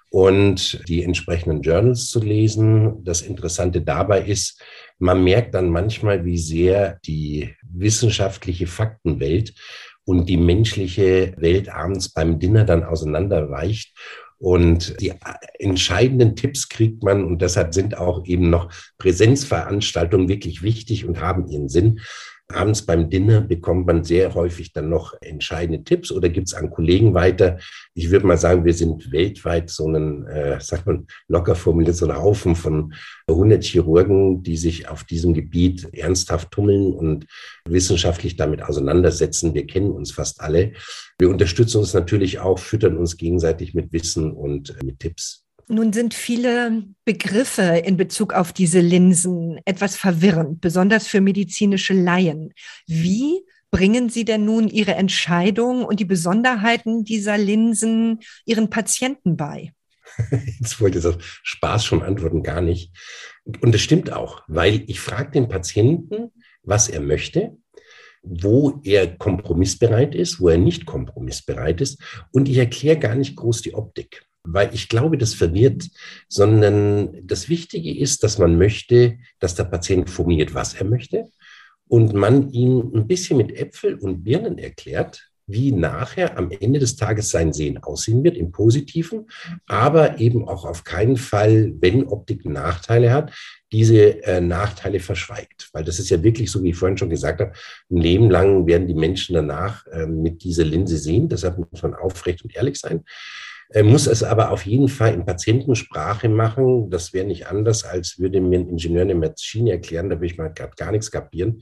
und 0.10 0.88
die 0.88 1.03
entsprechenden 1.03 1.62
Journals 1.62 2.10
zu 2.10 2.22
lesen. 2.22 3.03
Das 3.03 3.22
Interessante 3.22 3.82
dabei 3.82 4.22
ist, 4.22 4.62
man 5.00 5.24
merkt 5.24 5.53
dann 5.53 5.70
manchmal, 5.70 6.25
wie 6.25 6.38
sehr 6.38 7.00
die 7.06 7.53
wissenschaftliche 7.80 8.68
Faktenwelt 8.68 9.54
und 10.06 10.28
die 10.28 10.38
menschliche 10.38 11.34
Welt 11.38 11.70
abends 11.70 12.10
beim 12.10 12.40
Dinner 12.40 12.64
dann 12.64 12.84
auseinanderweicht. 12.84 13.94
Und 14.40 15.02
die 15.02 15.14
entscheidenden 15.58 16.36
Tipps 16.36 16.70
kriegt 16.70 17.02
man 17.02 17.24
und 17.24 17.42
deshalb 17.42 17.74
sind 17.74 17.98
auch 17.98 18.24
eben 18.26 18.52
noch 18.52 18.72
Präsenzveranstaltungen 19.00 20.30
wirklich 20.30 20.62
wichtig 20.62 21.06
und 21.06 21.20
haben 21.20 21.48
ihren 21.48 21.70
Sinn. 21.70 22.00
Abends 22.50 22.84
beim 22.84 23.10
Dinner 23.10 23.42
bekommt 23.42 23.88
man 23.88 24.06
sehr 24.06 24.34
häufig 24.34 24.72
dann 24.72 24.88
noch 24.88 25.13
entscheidende 25.20 25.84
Tipps 25.84 26.13
oder 26.13 26.30
gibt 26.30 26.48
es 26.48 26.54
an 26.54 26.70
Kollegen 26.70 27.13
weiter. 27.13 27.60
Ich 27.94 28.10
würde 28.10 28.25
mal 28.25 28.38
sagen, 28.38 28.63
wir 28.63 28.74
sind 28.74 29.12
weltweit 29.12 29.70
so 29.70 29.86
einen, 29.86 30.25
äh, 30.27 30.60
sagt 30.62 30.86
man 30.86 31.08
locker 31.27 31.56
formuliert, 31.56 31.98
so 31.98 32.08
ein 32.08 32.16
Haufen 32.16 32.56
von 32.56 32.94
100 33.27 33.63
Chirurgen, 33.63 34.44
die 34.44 34.56
sich 34.56 34.88
auf 34.88 35.04
diesem 35.04 35.34
Gebiet 35.34 35.94
ernsthaft 35.94 36.51
tummeln 36.51 36.94
und 36.94 37.25
wissenschaftlich 37.68 38.38
damit 38.38 38.63
auseinandersetzen. 38.63 39.54
Wir 39.54 39.68
kennen 39.68 39.92
uns 39.92 40.12
fast 40.12 40.39
alle. 40.39 40.72
Wir 41.20 41.30
unterstützen 41.30 41.80
uns 41.80 41.94
natürlich 41.94 42.39
auch, 42.39 42.60
füttern 42.60 42.98
uns 42.98 43.18
gegenseitig 43.18 43.74
mit 43.74 43.92
Wissen 43.92 44.32
und 44.32 44.70
äh, 44.70 44.86
mit 44.86 45.00
Tipps. 45.00 45.47
Nun 45.70 45.92
sind 45.92 46.14
viele 46.14 46.84
Begriffe 47.04 47.82
in 47.86 47.98
Bezug 47.98 48.34
auf 48.34 48.54
diese 48.54 48.80
Linsen 48.80 49.60
etwas 49.66 49.98
verwirrend, 49.98 50.62
besonders 50.62 51.08
für 51.08 51.20
medizinische 51.20 51.94
Laien. 51.94 52.54
Wie 52.86 53.42
bringen 53.70 54.10
Sie 54.10 54.24
denn 54.24 54.46
nun 54.46 54.70
Ihre 54.70 54.96
Entscheidung 54.96 55.84
und 55.84 56.00
die 56.00 56.06
Besonderheiten 56.06 57.04
dieser 57.04 57.38
Linsen 57.38 58.20
Ihren 58.46 58.70
Patienten 58.70 59.36
bei? 59.36 59.74
Jetzt 60.60 60.80
wollte 60.80 61.00
ich 61.00 61.04
das 61.04 61.18
Spaß 61.20 61.84
schon 61.84 62.02
antworten, 62.02 62.44
gar 62.44 62.62
nicht. 62.62 62.96
Und 63.60 63.74
das 63.74 63.82
stimmt 63.82 64.14
auch, 64.14 64.44
weil 64.48 64.84
ich 64.88 65.02
frage 65.02 65.32
den 65.32 65.50
Patienten, 65.50 66.32
was 66.64 66.88
er 66.88 67.02
möchte, 67.02 67.58
wo 68.22 68.80
er 68.84 69.18
kompromissbereit 69.18 70.16
ist, 70.16 70.40
wo 70.40 70.48
er 70.48 70.58
nicht 70.58 70.86
kompromissbereit 70.86 71.82
ist. 71.82 72.02
Und 72.32 72.48
ich 72.48 72.58
erkläre 72.58 73.00
gar 73.00 73.16
nicht 73.16 73.36
groß 73.36 73.62
die 73.64 73.74
Optik 73.74 74.27
weil 74.48 74.74
ich 74.74 74.89
glaube, 74.89 75.18
das 75.18 75.34
verwirrt, 75.34 75.89
sondern 76.27 77.25
das 77.25 77.50
Wichtige 77.50 77.98
ist, 77.98 78.24
dass 78.24 78.38
man 78.38 78.58
möchte, 78.58 79.18
dass 79.39 79.56
der 79.56 79.66
Patient 79.66 80.10
formuliert, 80.10 80.54
was 80.54 80.74
er 80.74 80.86
möchte 80.86 81.25
und 81.88 82.13
man 82.13 82.50
ihm 82.51 82.92
ein 82.94 83.08
bisschen 83.08 83.38
mit 83.38 83.51
Äpfel 83.56 83.96
und 83.96 84.24
Birnen 84.24 84.58
erklärt, 84.58 85.30
wie 85.50 85.72
nachher 85.72 86.38
am 86.38 86.51
Ende 86.51 86.80
des 86.80 86.98
Tages 86.98 87.30
sein 87.30 87.54
Sehen 87.54 87.77
aussehen 87.77 88.22
wird, 88.24 88.36
im 88.36 88.51
Positiven, 88.51 89.27
aber 89.66 90.20
eben 90.20 90.46
auch 90.46 90.66
auf 90.66 90.84
keinen 90.84 91.16
Fall, 91.16 91.74
wenn 91.80 92.06
Optik 92.06 92.44
Nachteile 92.44 93.13
hat, 93.13 93.34
diese 93.72 94.24
äh, 94.24 94.42
Nachteile 94.42 95.00
verschweigt. 95.00 95.70
Weil 95.72 95.86
das 95.86 96.00
ist 96.00 96.10
ja 96.10 96.22
wirklich 96.22 96.51
so, 96.51 96.63
wie 96.63 96.72
ich 96.72 96.75
vorhin 96.75 96.98
schon 96.98 97.10
gesagt 97.10 97.39
habe, 97.39 97.54
ein 97.89 97.98
Leben 97.98 98.30
lang 98.30 98.68
werden 98.68 98.88
die 98.88 98.94
Menschen 98.94 99.36
danach 99.36 99.88
äh, 99.88 100.06
mit 100.06 100.44
dieser 100.44 100.66
Linse 100.66 100.98
sehen. 100.98 101.30
Deshalb 101.30 101.58
muss 101.58 101.82
man 101.82 101.94
aufrecht 101.94 102.44
und 102.44 102.54
ehrlich 102.54 102.77
sein. 102.77 103.06
Er 103.70 103.84
muss 103.84 104.08
es 104.08 104.24
aber 104.24 104.52
auf 104.52 104.66
jeden 104.66 104.88
Fall 104.88 105.14
in 105.14 105.26
Patientensprache 105.26 106.30
machen. 106.30 106.90
Das 106.90 107.14
wäre 107.14 107.28
nicht 107.28 107.48
anders, 107.48 107.84
als 107.84 108.18
würde 108.18 108.40
mir 108.40 108.60
ein 108.60 108.70
Ingenieur 108.70 109.02
eine 109.02 109.16
Maschine 109.16 109.72
erklären. 109.72 110.10
Da 110.10 110.16
würde 110.16 110.28
ich 110.28 110.38
mal 110.38 110.54
gerade 110.54 110.76
gar 110.76 110.92
nichts 110.92 111.12
kapieren. 111.12 111.62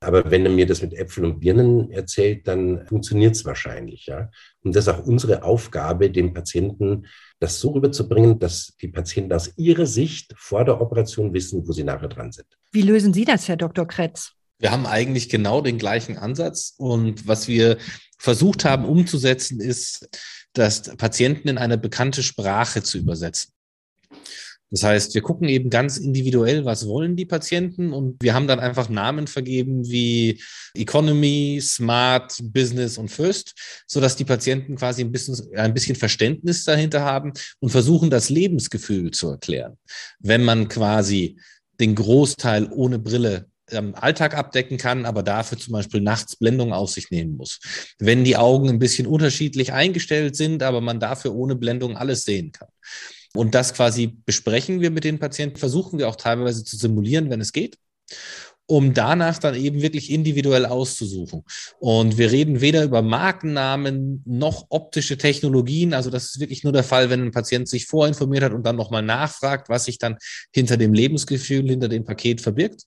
Aber 0.00 0.30
wenn 0.30 0.44
er 0.44 0.52
mir 0.52 0.66
das 0.66 0.82
mit 0.82 0.92
Äpfeln 0.92 1.24
und 1.24 1.40
Birnen 1.40 1.90
erzählt, 1.90 2.46
dann 2.46 2.86
funktioniert 2.86 3.36
es 3.36 3.44
wahrscheinlich. 3.44 4.06
Ja? 4.06 4.30
Und 4.62 4.76
das 4.76 4.86
ist 4.86 4.92
auch 4.92 5.06
unsere 5.06 5.42
Aufgabe, 5.42 6.10
dem 6.10 6.34
Patienten 6.34 7.06
das 7.40 7.58
so 7.58 7.70
rüberzubringen, 7.70 8.38
dass 8.38 8.76
die 8.80 8.88
Patienten 8.88 9.32
aus 9.32 9.56
ihrer 9.56 9.86
Sicht 9.86 10.34
vor 10.36 10.64
der 10.64 10.80
Operation 10.80 11.32
wissen, 11.32 11.66
wo 11.66 11.72
sie 11.72 11.84
nachher 11.84 12.08
dran 12.08 12.32
sind. 12.32 12.46
Wie 12.72 12.82
lösen 12.82 13.14
Sie 13.14 13.24
das, 13.24 13.48
Herr 13.48 13.56
Dr. 13.56 13.86
Kretz? 13.86 14.32
Wir 14.64 14.70
haben 14.70 14.86
eigentlich 14.86 15.28
genau 15.28 15.60
den 15.60 15.76
gleichen 15.76 16.16
Ansatz. 16.16 16.72
Und 16.78 17.28
was 17.28 17.48
wir 17.48 17.76
versucht 18.16 18.64
haben 18.64 18.86
umzusetzen, 18.86 19.60
ist, 19.60 20.08
das 20.54 20.84
Patienten 20.96 21.48
in 21.48 21.58
eine 21.58 21.76
bekannte 21.76 22.22
Sprache 22.22 22.82
zu 22.82 22.96
übersetzen. 22.96 23.52
Das 24.70 24.82
heißt, 24.82 25.14
wir 25.14 25.20
gucken 25.20 25.50
eben 25.50 25.68
ganz 25.68 25.98
individuell, 25.98 26.64
was 26.64 26.88
wollen 26.88 27.14
die 27.14 27.26
Patienten 27.26 27.92
und 27.92 28.22
wir 28.22 28.32
haben 28.32 28.46
dann 28.46 28.58
einfach 28.58 28.88
Namen 28.88 29.26
vergeben 29.26 29.86
wie 29.86 30.40
Economy, 30.72 31.60
Smart, 31.60 32.38
Business 32.42 32.96
und 32.96 33.10
First, 33.10 33.84
sodass 33.86 34.16
die 34.16 34.24
Patienten 34.24 34.76
quasi 34.76 35.02
ein 35.02 35.12
bisschen, 35.12 35.36
ein 35.58 35.74
bisschen 35.74 35.94
Verständnis 35.94 36.64
dahinter 36.64 37.02
haben 37.02 37.34
und 37.60 37.68
versuchen, 37.68 38.08
das 38.08 38.30
Lebensgefühl 38.30 39.10
zu 39.10 39.28
erklären. 39.28 39.76
Wenn 40.20 40.42
man 40.42 40.68
quasi 40.68 41.38
den 41.78 41.94
Großteil 41.94 42.72
ohne 42.72 42.98
Brille 42.98 43.50
ähm, 43.70 43.94
Alltag 43.94 44.36
abdecken 44.36 44.78
kann, 44.78 45.06
aber 45.06 45.22
dafür 45.22 45.58
zum 45.58 45.72
Beispiel 45.72 46.00
nachts 46.00 46.36
Blendung 46.36 46.72
auf 46.72 46.90
sich 46.90 47.10
nehmen 47.10 47.36
muss. 47.36 47.60
Wenn 47.98 48.24
die 48.24 48.36
Augen 48.36 48.68
ein 48.68 48.78
bisschen 48.78 49.06
unterschiedlich 49.06 49.72
eingestellt 49.72 50.36
sind, 50.36 50.62
aber 50.62 50.80
man 50.80 51.00
dafür 51.00 51.34
ohne 51.34 51.56
Blendung 51.56 51.96
alles 51.96 52.24
sehen 52.24 52.52
kann. 52.52 52.68
Und 53.34 53.54
das 53.54 53.74
quasi 53.74 54.16
besprechen 54.24 54.80
wir 54.80 54.90
mit 54.90 55.04
den 55.04 55.18
Patienten, 55.18 55.58
versuchen 55.58 55.98
wir 55.98 56.08
auch 56.08 56.16
teilweise 56.16 56.64
zu 56.64 56.76
simulieren, 56.76 57.30
wenn 57.30 57.40
es 57.40 57.52
geht 57.52 57.78
um 58.66 58.94
danach 58.94 59.38
dann 59.38 59.54
eben 59.54 59.82
wirklich 59.82 60.10
individuell 60.10 60.64
auszusuchen. 60.64 61.44
Und 61.80 62.16
wir 62.16 62.32
reden 62.32 62.60
weder 62.60 62.82
über 62.84 63.02
Markennamen 63.02 64.22
noch 64.24 64.66
optische 64.70 65.18
Technologien. 65.18 65.92
Also 65.92 66.08
das 66.08 66.24
ist 66.26 66.40
wirklich 66.40 66.64
nur 66.64 66.72
der 66.72 66.84
Fall, 66.84 67.10
wenn 67.10 67.22
ein 67.22 67.30
Patient 67.30 67.68
sich 67.68 67.86
vorinformiert 67.86 68.44
hat 68.44 68.52
und 68.52 68.64
dann 68.64 68.76
nochmal 68.76 69.02
nachfragt, 69.02 69.68
was 69.68 69.84
sich 69.84 69.98
dann 69.98 70.16
hinter 70.52 70.76
dem 70.76 70.94
Lebensgefühl, 70.94 71.68
hinter 71.68 71.88
dem 71.88 72.04
Paket 72.04 72.40
verbirgt. 72.40 72.84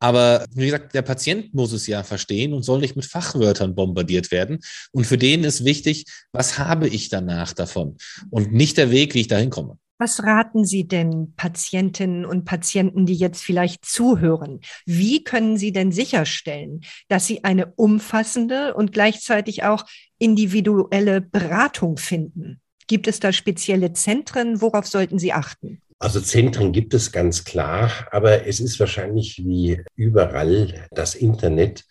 Aber 0.00 0.46
wie 0.54 0.64
gesagt, 0.64 0.94
der 0.94 1.02
Patient 1.02 1.54
muss 1.54 1.72
es 1.72 1.86
ja 1.86 2.02
verstehen 2.02 2.54
und 2.54 2.62
soll 2.62 2.80
nicht 2.80 2.96
mit 2.96 3.04
Fachwörtern 3.04 3.74
bombardiert 3.74 4.30
werden. 4.30 4.58
Und 4.92 5.06
für 5.06 5.18
den 5.18 5.44
ist 5.44 5.64
wichtig, 5.64 6.06
was 6.32 6.58
habe 6.58 6.88
ich 6.88 7.10
danach 7.10 7.52
davon 7.52 7.98
und 8.30 8.52
nicht 8.52 8.78
der 8.78 8.90
Weg, 8.90 9.14
wie 9.14 9.20
ich 9.20 9.28
dahin 9.28 9.50
komme. 9.50 9.78
Was 9.98 10.22
raten 10.22 10.64
Sie 10.64 10.88
denn 10.88 11.34
Patientinnen 11.36 12.24
und 12.24 12.46
Patienten, 12.46 13.04
die 13.04 13.14
jetzt 13.14 13.42
vielleicht 13.42 13.84
zuhören? 13.84 14.60
Wie 14.86 15.22
können 15.22 15.58
Sie 15.58 15.72
denn 15.72 15.92
sicherstellen, 15.92 16.80
dass 17.08 17.26
sie 17.26 17.44
eine 17.44 17.74
umfassende 17.76 18.72
und 18.72 18.94
gleichzeitig 18.94 19.64
auch 19.64 19.84
individuelle 20.18 21.20
Beratung 21.20 21.98
finden? 21.98 22.62
Gibt 22.86 23.08
es 23.08 23.20
da 23.20 23.30
spezielle 23.30 23.92
Zentren? 23.92 24.62
Worauf 24.62 24.86
sollten 24.86 25.18
Sie 25.18 25.34
achten? 25.34 25.82
Also 26.02 26.18
Zentren 26.22 26.72
gibt 26.72 26.94
es 26.94 27.12
ganz 27.12 27.44
klar, 27.44 28.08
aber 28.10 28.46
es 28.46 28.58
ist 28.58 28.80
wahrscheinlich 28.80 29.44
wie 29.44 29.82
überall, 29.96 30.88
das 30.92 31.14
Internet 31.14 31.84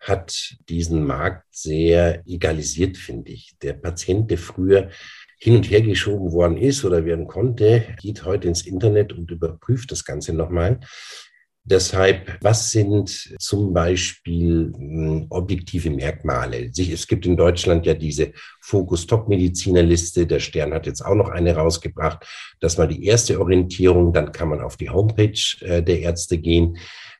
hat 0.00 0.56
diesen 0.68 1.04
Markt 1.04 1.46
sehr 1.52 2.26
egalisiert, 2.26 2.96
finde 2.96 3.30
ich. 3.30 3.56
Der 3.62 3.74
Patient, 3.74 4.28
der 4.32 4.38
früher 4.38 4.90
hin 5.38 5.54
und 5.54 5.70
her 5.70 5.80
geschoben 5.80 6.32
worden 6.32 6.56
ist 6.56 6.84
oder 6.84 7.04
werden 7.04 7.28
konnte, 7.28 7.86
geht 8.00 8.24
heute 8.24 8.48
ins 8.48 8.66
Internet 8.66 9.12
und 9.12 9.30
überprüft 9.30 9.92
das 9.92 10.04
Ganze 10.04 10.32
nochmal. 10.32 10.80
Deshalb, 11.64 12.38
was 12.40 12.72
sind 12.72 13.36
zum 13.38 13.72
Beispiel 13.72 14.72
hm, 14.76 15.26
objektive 15.30 15.90
Merkmale? 15.90 16.70
Es 16.76 17.06
gibt 17.06 17.24
in 17.24 17.36
Deutschland 17.36 17.86
ja 17.86 17.94
diese 17.94 18.32
Fokus-Top-Mediziner-Liste. 18.62 20.26
Der 20.26 20.40
Stern 20.40 20.74
hat 20.74 20.86
jetzt 20.86 21.04
auch 21.04 21.14
noch 21.14 21.28
eine 21.28 21.54
rausgebracht. 21.54 22.26
Das 22.58 22.78
war 22.78 22.88
die 22.88 23.04
erste 23.04 23.40
Orientierung. 23.40 24.12
Dann 24.12 24.32
kann 24.32 24.48
man 24.48 24.60
auf 24.60 24.76
die 24.76 24.90
Homepage 24.90 25.38
äh, 25.60 25.82
der 25.82 26.00
Ärzte 26.00 26.38
gehen. 26.38 26.78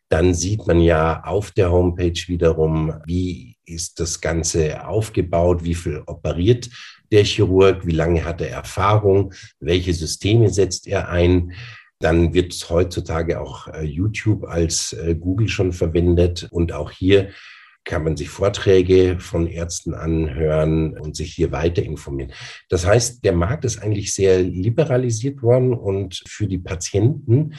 Dann 0.08 0.34
sieht 0.34 0.66
man 0.66 0.80
ja 0.80 1.22
auf 1.24 1.52
der 1.52 1.70
Homepage 1.70 2.20
wiederum, 2.26 2.94
wie 3.06 3.56
ist 3.64 4.00
das 4.00 4.20
Ganze 4.20 4.86
aufgebaut, 4.86 5.62
wie 5.62 5.74
viel 5.74 6.02
operiert 6.06 6.68
der 7.12 7.24
Chirurg, 7.24 7.86
wie 7.86 7.92
lange 7.92 8.24
hat 8.24 8.40
er 8.40 8.50
Erfahrung, 8.50 9.32
welche 9.60 9.94
Systeme 9.94 10.48
setzt 10.48 10.88
er 10.88 11.10
ein. 11.10 11.52
Dann 12.02 12.34
wird 12.34 12.52
heutzutage 12.68 13.40
auch 13.40 13.68
äh, 13.68 13.84
YouTube 13.84 14.44
als 14.44 14.92
äh, 14.92 15.14
Google 15.14 15.48
schon 15.48 15.72
verwendet. 15.72 16.48
Und 16.50 16.72
auch 16.72 16.90
hier 16.90 17.30
kann 17.84 18.04
man 18.04 18.16
sich 18.16 18.28
Vorträge 18.28 19.18
von 19.18 19.46
Ärzten 19.46 19.94
anhören 19.94 20.98
und 20.98 21.16
sich 21.16 21.32
hier 21.32 21.52
weiter 21.52 21.82
informieren. 21.82 22.32
Das 22.68 22.86
heißt, 22.86 23.24
der 23.24 23.32
Markt 23.32 23.64
ist 23.64 23.82
eigentlich 23.82 24.14
sehr 24.14 24.42
liberalisiert 24.42 25.42
worden 25.42 25.74
und 25.74 26.22
für 26.26 26.46
die 26.46 26.58
Patienten 26.58 27.54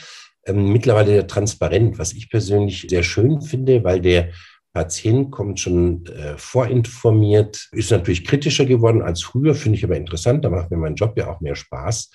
ähm, 0.45 0.71
mittlerweile 0.71 1.25
transparent, 1.27 1.97
was 1.99 2.13
ich 2.13 2.29
persönlich 2.29 2.85
sehr 2.89 3.03
schön 3.03 3.41
finde, 3.41 3.83
weil 3.83 4.01
der 4.01 4.31
Patient 4.73 5.31
kommt 5.31 5.59
schon 5.59 6.05
äh, 6.07 6.37
vorinformiert, 6.37 7.69
ist 7.71 7.91
natürlich 7.91 8.25
kritischer 8.25 8.65
geworden 8.65 9.01
als 9.01 9.21
früher, 9.21 9.53
finde 9.53 9.77
ich 9.77 9.83
aber 9.83 9.95
interessant, 9.95 10.43
da 10.43 10.49
macht 10.49 10.71
mir 10.71 10.77
mein 10.77 10.95
Job 10.95 11.13
ja 11.15 11.29
auch 11.29 11.41
mehr 11.41 11.55
Spaß. 11.55 12.09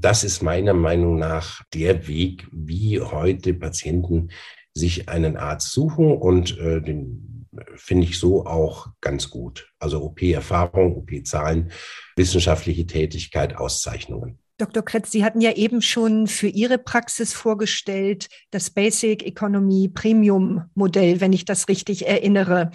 Das 0.00 0.22
ist 0.22 0.42
meiner 0.42 0.74
Meinung 0.74 1.18
nach 1.18 1.62
der 1.74 2.06
Weg, 2.06 2.46
wie 2.52 3.00
heute 3.00 3.52
Patienten 3.52 4.30
sich 4.72 5.08
einen 5.08 5.36
Arzt 5.36 5.72
suchen 5.72 6.16
und 6.16 6.56
äh, 6.58 6.80
den 6.80 7.48
finde 7.74 8.06
ich 8.06 8.18
so 8.18 8.46
auch 8.46 8.88
ganz 9.00 9.28
gut. 9.28 9.72
Also 9.80 10.00
OP-Erfahrung, 10.02 10.96
OP-Zahlen, 10.96 11.72
wissenschaftliche 12.16 12.86
Tätigkeit, 12.86 13.56
Auszeichnungen. 13.56 14.38
Dr. 14.58 14.84
Kretz, 14.84 15.10
Sie 15.10 15.24
hatten 15.24 15.40
ja 15.40 15.52
eben 15.52 15.82
schon 15.82 16.28
für 16.28 16.48
Ihre 16.48 16.78
Praxis 16.78 17.32
vorgestellt, 17.32 18.28
das 18.50 18.70
Basic 18.70 19.24
Economy 19.24 19.88
Premium 19.88 20.64
Modell, 20.74 21.20
wenn 21.20 21.32
ich 21.32 21.44
das 21.44 21.68
richtig 21.68 22.06
erinnere. 22.06 22.70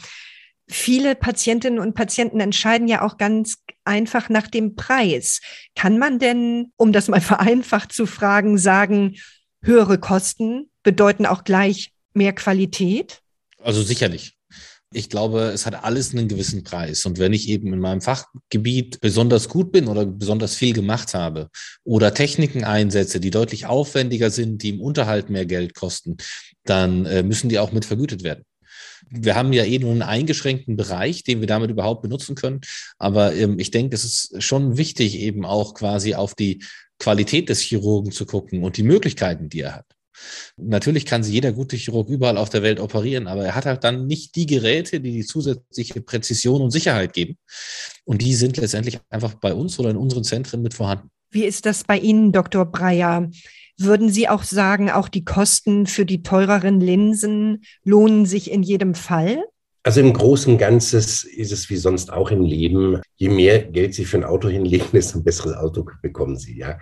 Viele 0.67 1.15
Patientinnen 1.15 1.79
und 1.79 1.93
Patienten 1.93 2.39
entscheiden 2.39 2.87
ja 2.87 3.01
auch 3.01 3.17
ganz 3.17 3.57
einfach 3.83 4.29
nach 4.29 4.47
dem 4.47 4.75
Preis. 4.75 5.41
Kann 5.75 5.97
man 5.97 6.19
denn, 6.19 6.71
um 6.77 6.93
das 6.93 7.07
mal 7.07 7.21
vereinfacht 7.21 7.91
zu 7.91 8.05
fragen, 8.05 8.57
sagen, 8.57 9.15
höhere 9.61 9.97
Kosten 9.97 10.69
bedeuten 10.83 11.25
auch 11.25 11.43
gleich 11.43 11.91
mehr 12.13 12.33
Qualität? 12.33 13.21
Also 13.61 13.81
sicherlich. 13.81 14.37
Ich 14.95 15.09
glaube, 15.09 15.45
es 15.45 15.65
hat 15.65 15.83
alles 15.83 16.13
einen 16.13 16.27
gewissen 16.27 16.63
Preis. 16.63 17.05
Und 17.05 17.17
wenn 17.17 17.33
ich 17.33 17.49
eben 17.49 17.73
in 17.73 17.79
meinem 17.79 18.01
Fachgebiet 18.01 18.99
besonders 19.01 19.49
gut 19.49 19.71
bin 19.71 19.87
oder 19.87 20.05
besonders 20.05 20.55
viel 20.55 20.73
gemacht 20.73 21.15
habe 21.15 21.49
oder 21.83 22.13
Techniken 22.13 22.63
einsetze, 22.63 23.19
die 23.19 23.31
deutlich 23.31 23.65
aufwendiger 23.65 24.29
sind, 24.29 24.61
die 24.61 24.69
im 24.69 24.81
Unterhalt 24.81 25.31
mehr 25.31 25.47
Geld 25.47 25.73
kosten, 25.73 26.17
dann 26.63 27.07
äh, 27.07 27.23
müssen 27.23 27.49
die 27.49 27.57
auch 27.57 27.71
mit 27.71 27.85
vergütet 27.85 28.23
werden. 28.23 28.43
Wir 29.09 29.35
haben 29.35 29.53
ja 29.53 29.63
eh 29.63 29.79
nur 29.79 29.91
einen 29.91 30.01
eingeschränkten 30.01 30.75
Bereich, 30.75 31.23
den 31.23 31.39
wir 31.39 31.47
damit 31.47 31.71
überhaupt 31.71 32.01
benutzen 32.01 32.35
können. 32.35 32.61
Aber 32.97 33.33
ähm, 33.35 33.59
ich 33.59 33.71
denke, 33.71 33.95
es 33.95 34.03
ist 34.03 34.43
schon 34.43 34.77
wichtig, 34.77 35.19
eben 35.19 35.45
auch 35.45 35.73
quasi 35.73 36.15
auf 36.15 36.35
die 36.35 36.63
Qualität 36.99 37.49
des 37.49 37.61
Chirurgen 37.61 38.11
zu 38.11 38.25
gucken 38.25 38.63
und 38.63 38.77
die 38.77 38.83
Möglichkeiten, 38.83 39.49
die 39.49 39.61
er 39.61 39.75
hat. 39.75 39.85
Natürlich 40.57 41.05
kann 41.05 41.23
sich 41.23 41.33
jeder 41.33 41.51
gute 41.51 41.75
Chirurg 41.75 42.09
überall 42.09 42.37
auf 42.37 42.49
der 42.49 42.63
Welt 42.63 42.79
operieren, 42.79 43.27
aber 43.27 43.45
er 43.45 43.55
hat 43.55 43.65
halt 43.65 43.83
dann 43.83 44.05
nicht 44.05 44.35
die 44.35 44.45
Geräte, 44.45 44.99
die 44.99 45.11
die 45.11 45.25
zusätzliche 45.25 46.01
Präzision 46.01 46.61
und 46.61 46.71
Sicherheit 46.71 47.13
geben. 47.13 47.37
Und 48.05 48.21
die 48.21 48.35
sind 48.35 48.57
letztendlich 48.57 48.99
einfach 49.09 49.33
bei 49.35 49.53
uns 49.53 49.79
oder 49.79 49.89
in 49.89 49.97
unseren 49.97 50.23
Zentren 50.23 50.61
mit 50.61 50.73
vorhanden. 50.73 51.09
Wie 51.33 51.45
ist 51.45 51.65
das 51.65 51.83
bei 51.83 51.97
Ihnen, 51.97 52.31
Dr. 52.31 52.63
Breyer? 52.63 53.27
Würden 53.79 54.09
Sie 54.09 54.29
auch 54.29 54.43
sagen, 54.43 54.91
auch 54.91 55.09
die 55.09 55.25
Kosten 55.25 55.87
für 55.87 56.05
die 56.05 56.21
teureren 56.21 56.79
Linsen 56.79 57.63
lohnen 57.83 58.27
sich 58.27 58.51
in 58.51 58.61
jedem 58.61 58.93
Fall? 58.93 59.43
Also 59.81 59.99
im 59.99 60.13
Großen 60.13 60.53
und 60.53 60.59
Ganzen 60.59 60.97
ist 60.97 61.51
es 61.51 61.69
wie 61.71 61.75
sonst 61.75 62.13
auch 62.13 62.29
im 62.29 62.43
Leben. 62.43 63.01
Je 63.15 63.29
mehr 63.29 63.63
Geld 63.63 63.95
Sie 63.95 64.05
für 64.05 64.17
ein 64.17 64.23
Auto 64.23 64.47
hinlegen, 64.47 64.85
desto 64.93 65.17
ein 65.17 65.23
besseres 65.23 65.55
Auto 65.55 65.85
bekommen 66.03 66.37
Sie. 66.37 66.59
Ja. 66.59 66.77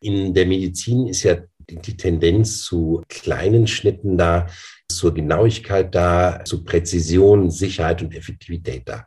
In 0.00 0.34
der 0.34 0.46
Medizin 0.46 1.06
ist 1.06 1.22
ja 1.22 1.36
die 1.60 1.96
Tendenz 1.96 2.62
zu 2.62 3.02
kleinen 3.08 3.68
Schnitten 3.68 4.18
da, 4.18 4.48
zur 4.88 5.14
Genauigkeit 5.14 5.94
da, 5.94 6.44
zu 6.44 6.64
Präzision, 6.64 7.52
Sicherheit 7.52 8.02
und 8.02 8.14
Effektivität 8.14 8.82
da. 8.84 9.06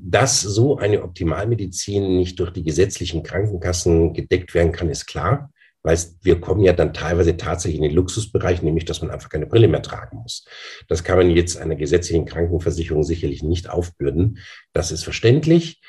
Dass 0.00 0.40
so 0.40 0.78
eine 0.78 1.02
Optimalmedizin 1.02 2.16
nicht 2.16 2.38
durch 2.38 2.52
die 2.52 2.62
gesetzlichen 2.62 3.22
Krankenkassen 3.22 4.14
gedeckt 4.14 4.54
werden 4.54 4.72
kann, 4.72 4.90
ist 4.90 5.06
klar 5.06 5.50
weil 5.82 5.98
wir 6.22 6.40
kommen 6.40 6.62
ja 6.62 6.72
dann 6.72 6.92
teilweise 6.92 7.36
tatsächlich 7.36 7.78
in 7.78 7.88
den 7.88 7.94
Luxusbereich, 7.94 8.62
nämlich 8.62 8.84
dass 8.84 9.00
man 9.00 9.10
einfach 9.10 9.28
keine 9.28 9.46
Brille 9.46 9.68
mehr 9.68 9.82
tragen 9.82 10.18
muss. 10.18 10.44
Das 10.88 11.04
kann 11.04 11.18
man 11.18 11.30
jetzt 11.30 11.56
einer 11.56 11.76
gesetzlichen 11.76 12.26
Krankenversicherung 12.26 13.04
sicherlich 13.04 13.42
nicht 13.42 13.70
aufbürden. 13.70 14.38
Das 14.72 14.90
ist 14.90 15.04
verständlich. 15.04 15.80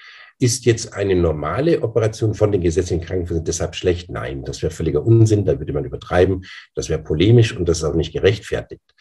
Ist 0.41 0.65
jetzt 0.65 0.93
eine 0.93 1.15
normale 1.15 1.81
Operation 1.81 2.33
von 2.33 2.53
den 2.53 2.61
gesetzlichen 2.61 3.01
Krankenversicherungen 3.01 3.45
deshalb 3.45 3.75
schlecht? 3.75 4.09
Nein, 4.09 4.45
das 4.45 4.61
wäre 4.61 4.71
völliger 4.71 5.05
Unsinn, 5.05 5.43
da 5.43 5.59
würde 5.59 5.73
man 5.73 5.83
übertreiben, 5.83 6.45
das 6.75 6.87
wäre 6.87 7.03
polemisch 7.03 7.57
und 7.57 7.67
das 7.67 7.79
ist 7.79 7.83
auch 7.83 7.93
nicht 7.93 8.13
gerechtfertigt. 8.13 8.95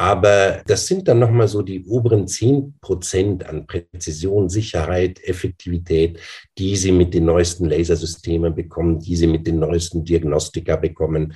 Aber 0.00 0.62
das 0.66 0.86
sind 0.86 1.08
dann 1.08 1.18
nochmal 1.18 1.46
so 1.46 1.60
die 1.60 1.84
oberen 1.84 2.26
zehn 2.26 2.72
Prozent 2.80 3.44
an 3.44 3.66
Präzision, 3.66 4.48
Sicherheit, 4.48 5.22
Effektivität, 5.22 6.18
die 6.56 6.74
Sie 6.74 6.90
mit 6.90 7.12
den 7.12 7.26
neuesten 7.26 7.66
Lasersystemen 7.66 8.54
bekommen, 8.54 8.98
die 8.98 9.14
Sie 9.14 9.26
mit 9.26 9.46
den 9.46 9.58
neuesten 9.58 10.02
Diagnostika 10.02 10.76
bekommen. 10.76 11.34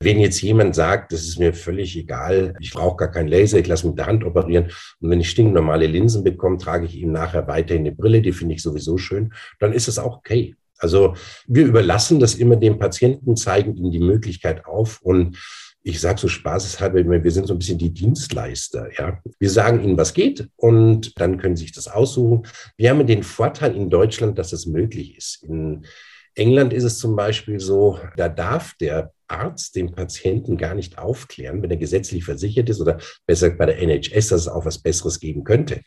Wenn 0.00 0.18
jetzt 0.18 0.42
jemand 0.42 0.74
sagt, 0.74 1.12
das 1.12 1.22
ist 1.22 1.38
mir 1.38 1.54
völlig 1.54 1.96
egal, 1.96 2.56
ich 2.58 2.72
brauche 2.72 2.96
gar 2.96 3.12
keinen 3.12 3.28
Laser, 3.28 3.60
ich 3.60 3.68
lasse 3.68 3.86
mit 3.86 3.96
der 3.96 4.06
Hand 4.06 4.24
operieren 4.24 4.72
und 4.98 5.10
wenn 5.10 5.20
ich 5.20 5.30
stinknormale 5.30 5.86
Linsen 5.86 6.24
bekomme, 6.24 6.58
trage 6.58 6.86
ich 6.86 6.96
ihm 6.96 7.12
nachher 7.12 7.46
weiterhin 7.46 7.86
eine 7.86 7.94
Brille, 7.94 8.22
die 8.22 8.32
finde 8.32 8.56
ich 8.56 8.62
sowieso 8.62 8.98
schön, 8.98 9.32
dann 9.60 9.72
ist 9.72 9.86
es 9.86 10.00
auch 10.00 10.16
okay. 10.16 10.56
Also 10.78 11.14
wir 11.46 11.64
überlassen 11.64 12.18
das 12.18 12.34
immer 12.34 12.56
dem 12.56 12.80
Patienten, 12.80 13.36
zeigen 13.36 13.76
ihm 13.76 13.92
die 13.92 14.00
Möglichkeit 14.00 14.64
auf 14.64 15.00
und 15.00 15.36
ich 15.82 16.00
sage 16.00 16.20
so 16.20 16.28
spaßeshalber 16.28 17.04
wir 17.04 17.30
sind 17.30 17.46
so 17.46 17.54
ein 17.54 17.58
bisschen 17.58 17.78
die 17.78 17.92
Dienstleister. 17.92 18.88
Ja? 18.98 19.20
Wir 19.38 19.50
sagen 19.50 19.82
ihnen, 19.82 19.96
was 19.96 20.14
geht 20.14 20.48
und 20.56 21.18
dann 21.18 21.38
können 21.38 21.56
sie 21.56 21.64
sich 21.64 21.72
das 21.72 21.88
aussuchen. 21.88 22.46
Wir 22.76 22.90
haben 22.90 23.06
den 23.06 23.22
Vorteil 23.22 23.74
in 23.74 23.90
Deutschland, 23.90 24.38
dass 24.38 24.52
es 24.52 24.66
möglich 24.66 25.16
ist. 25.16 25.42
In 25.44 25.86
England 26.34 26.72
ist 26.72 26.84
es 26.84 26.98
zum 26.98 27.16
Beispiel 27.16 27.58
so, 27.60 27.98
da 28.16 28.28
darf 28.28 28.74
der 28.74 29.12
Arzt 29.26 29.76
den 29.76 29.92
Patienten 29.92 30.56
gar 30.56 30.74
nicht 30.74 30.98
aufklären, 30.98 31.62
wenn 31.62 31.70
er 31.70 31.76
gesetzlich 31.76 32.24
versichert 32.24 32.68
ist 32.68 32.80
oder 32.80 32.98
besser 33.26 33.50
bei 33.50 33.66
der 33.66 33.78
NHS, 33.78 34.28
dass 34.28 34.42
es 34.42 34.48
auch 34.48 34.64
was 34.64 34.78
Besseres 34.78 35.20
geben 35.20 35.44
könnte, 35.44 35.82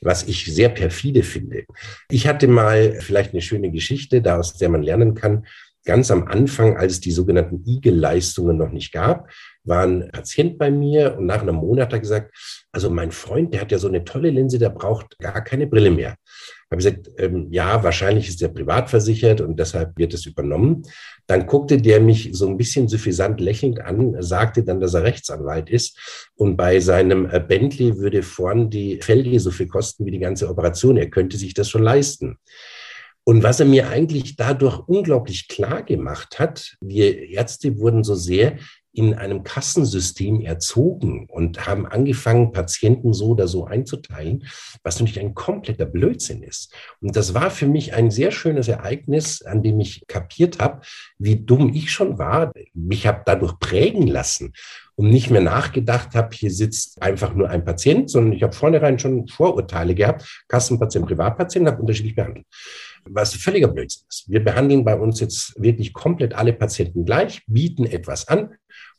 was 0.00 0.24
ich 0.24 0.44
sehr 0.46 0.68
perfide 0.68 1.22
finde. 1.22 1.64
Ich 2.10 2.26
hatte 2.26 2.48
mal 2.48 3.00
vielleicht 3.00 3.32
eine 3.32 3.42
schöne 3.42 3.70
Geschichte, 3.70 4.22
aus 4.34 4.54
der 4.54 4.68
man 4.68 4.82
lernen 4.82 5.14
kann 5.14 5.46
ganz 5.84 6.10
am 6.10 6.24
Anfang, 6.24 6.76
als 6.76 6.94
es 6.94 7.00
die 7.00 7.10
sogenannten 7.10 7.64
Igel-Leistungen 7.66 8.56
noch 8.56 8.70
nicht 8.70 8.92
gab, 8.92 9.28
war 9.64 9.84
ein 9.84 10.08
Patient 10.10 10.58
bei 10.58 10.70
mir 10.70 11.16
und 11.16 11.26
nach 11.26 11.42
einem 11.42 11.56
Monat 11.56 11.86
hat 11.86 11.92
er 11.94 12.00
gesagt, 12.00 12.34
also 12.72 12.90
mein 12.90 13.12
Freund, 13.12 13.54
der 13.54 13.60
hat 13.60 13.72
ja 13.72 13.78
so 13.78 13.88
eine 13.88 14.04
tolle 14.04 14.30
Linse, 14.30 14.58
der 14.58 14.70
braucht 14.70 15.18
gar 15.18 15.42
keine 15.42 15.66
Brille 15.66 15.90
mehr. 15.90 16.16
Habe 16.70 16.80
ich 16.80 16.86
gesagt, 16.86 17.10
ähm, 17.18 17.48
ja, 17.50 17.84
wahrscheinlich 17.84 18.28
ist 18.28 18.42
er 18.42 18.48
privat 18.48 18.90
versichert 18.90 19.40
und 19.40 19.58
deshalb 19.58 19.96
wird 19.96 20.14
es 20.14 20.26
übernommen. 20.26 20.82
Dann 21.26 21.46
guckte 21.46 21.76
der 21.76 22.00
mich 22.00 22.30
so 22.32 22.48
ein 22.48 22.56
bisschen 22.56 22.88
suffisant 22.88 23.40
lächelnd 23.40 23.80
an, 23.80 24.16
sagte 24.20 24.64
dann, 24.64 24.80
dass 24.80 24.94
er 24.94 25.02
Rechtsanwalt 25.02 25.70
ist 25.70 26.30
und 26.34 26.56
bei 26.56 26.80
seinem 26.80 27.28
äh, 27.30 27.40
Bentley 27.40 27.98
würde 27.98 28.22
vorn 28.22 28.70
die 28.70 29.00
Felge 29.00 29.38
so 29.38 29.50
viel 29.50 29.68
kosten 29.68 30.06
wie 30.06 30.10
die 30.10 30.18
ganze 30.18 30.48
Operation. 30.48 30.96
Er 30.96 31.10
könnte 31.10 31.36
sich 31.36 31.54
das 31.54 31.68
schon 31.68 31.82
leisten. 31.82 32.38
Und 33.24 33.44
was 33.44 33.60
er 33.60 33.66
mir 33.66 33.88
eigentlich 33.88 34.36
dadurch 34.36 34.80
unglaublich 34.86 35.46
klar 35.46 35.82
gemacht 35.82 36.40
hat, 36.40 36.76
wir 36.80 37.28
Ärzte 37.28 37.78
wurden 37.78 38.02
so 38.02 38.16
sehr 38.16 38.56
in 38.94 39.14
einem 39.14 39.42
Kassensystem 39.42 40.40
erzogen 40.40 41.26
und 41.30 41.66
haben 41.66 41.86
angefangen, 41.86 42.52
Patienten 42.52 43.14
so 43.14 43.28
oder 43.28 43.48
so 43.48 43.64
einzuteilen, 43.64 44.44
was 44.82 45.00
natürlich 45.00 45.20
ein 45.20 45.34
kompletter 45.34 45.86
Blödsinn 45.86 46.42
ist. 46.42 46.74
Und 47.00 47.16
das 47.16 47.32
war 47.32 47.50
für 47.50 47.66
mich 47.66 47.94
ein 47.94 48.10
sehr 48.10 48.32
schönes 48.32 48.68
Ereignis, 48.68 49.40
an 49.42 49.62
dem 49.62 49.80
ich 49.80 50.04
kapiert 50.08 50.60
habe, 50.60 50.82
wie 51.18 51.36
dumm 51.36 51.72
ich 51.72 51.90
schon 51.90 52.18
war. 52.18 52.52
Mich 52.74 53.06
habe 53.06 53.22
dadurch 53.24 53.58
prägen 53.58 54.08
lassen 54.08 54.52
und 54.94 55.08
nicht 55.08 55.30
mehr 55.30 55.40
nachgedacht 55.40 56.14
habe, 56.14 56.36
hier 56.36 56.50
sitzt 56.50 57.00
einfach 57.00 57.34
nur 57.34 57.48
ein 57.48 57.64
Patient, 57.64 58.10
sondern 58.10 58.34
ich 58.34 58.42
habe 58.42 58.52
vornherein 58.52 58.98
schon 58.98 59.26
Vorurteile 59.26 59.94
gehabt, 59.94 60.44
Kassenpatient, 60.48 61.06
Privatpatient, 61.06 61.66
habe 61.66 61.80
unterschiedlich 61.80 62.14
behandelt 62.14 62.46
was 63.04 63.34
völliger 63.34 63.68
Blödsinn 63.68 64.04
ist. 64.08 64.28
Wir 64.28 64.42
behandeln 64.42 64.84
bei 64.84 64.98
uns 64.98 65.20
jetzt 65.20 65.60
wirklich 65.60 65.92
komplett 65.92 66.34
alle 66.34 66.52
Patienten 66.52 67.04
gleich, 67.04 67.42
bieten 67.46 67.84
etwas 67.84 68.28
an 68.28 68.50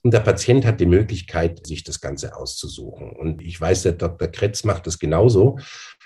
und 0.04 0.14
der 0.14 0.20
Patient 0.20 0.66
hat 0.66 0.82
die 0.82 0.86
Möglichkeit, 0.86 1.66
sich 1.66 1.84
das 1.84 2.02
Ganze 2.02 2.36
auszusuchen. 2.36 3.12
Und 3.12 3.42
ich 3.42 3.60
weiß, 3.60 3.84
der 3.84 3.94
Dr. 3.94 4.28
Kretz 4.28 4.66
macht 4.66 4.86
das 4.86 5.00
genauso. 5.00 5.58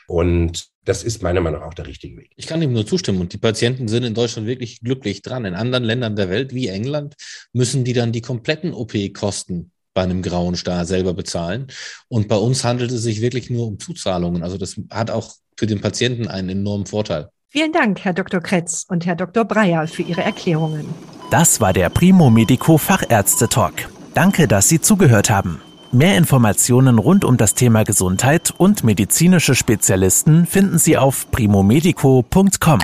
Und 0.08 0.68
das 0.86 1.04
ist 1.04 1.24
meiner 1.24 1.42
Meinung 1.42 1.62
nach 1.62 1.68
auch 1.68 1.74
der 1.74 1.88
richtige 1.88 2.16
Weg. 2.18 2.32
Ich 2.36 2.46
kann 2.46 2.62
ihm 2.62 2.74
nur 2.74 2.86
zustimmen. 2.86 3.20
Und 3.20 3.34
die 3.34 3.40
Patienten 3.40 3.88
sind 3.88 4.04
in 4.04 4.14
Deutschland 4.14 4.48
wirklich 4.48 4.82
glücklich 4.82 5.24
dran. 5.24 5.46
In 5.46 5.56
anderen 5.56 5.84
Ländern 5.84 6.16
der 6.16 6.30
Welt 6.30 6.54
wie 6.54 6.68
England 6.68 7.16
müssen 7.54 7.84
die 7.84 7.94
dann 7.94 8.12
die 8.12 8.22
kompletten 8.22 8.72
OP-Kosten 8.74 9.72
bei 9.96 10.04
einem 10.04 10.22
grauen 10.22 10.56
Star 10.56 10.86
selber 10.86 11.16
bezahlen. 11.16 11.68
Und 12.08 12.28
bei 12.28 12.38
uns 12.38 12.64
handelt 12.64 12.92
es 12.92 13.02
sich 13.02 13.20
wirklich 13.20 13.50
nur 13.50 13.66
um 13.66 13.80
Zuzahlungen. 13.80 14.44
Also 14.44 14.58
das 14.58 14.80
hat 14.92 15.10
auch 15.10 15.34
für 15.58 15.66
den 15.66 15.82
Patienten 15.82 16.28
einen 16.28 16.50
enormen 16.50 16.86
Vorteil. 16.86 17.30
Vielen 17.50 17.72
Dank, 17.72 18.04
Herr 18.04 18.14
Dr. 18.14 18.42
Kretz 18.42 18.86
und 18.90 19.06
Herr 19.06 19.16
Dr. 19.16 19.46
Breyer, 19.46 19.88
für 19.88 20.02
Ihre 20.02 20.22
Erklärungen. 20.22 20.86
Das 21.32 21.62
war 21.62 21.74
der 21.74 21.90
Primo 21.90 22.30
Medico 22.30 22.78
Fachärzte 22.78 23.48
Talk. 23.48 23.74
Danke, 24.14 24.48
dass 24.48 24.68
Sie 24.68 24.82
zugehört 24.82 25.30
haben. 25.30 25.62
Mehr 25.92 26.18
Informationen 26.18 27.00
rund 27.00 27.24
um 27.24 27.38
das 27.38 27.54
Thema 27.54 27.84
Gesundheit 27.84 28.54
und 28.58 28.84
medizinische 28.84 29.56
Spezialisten 29.56 30.46
finden 30.46 30.78
Sie 30.78 30.98
auf 30.98 31.32
primomedico.com. 31.32 32.80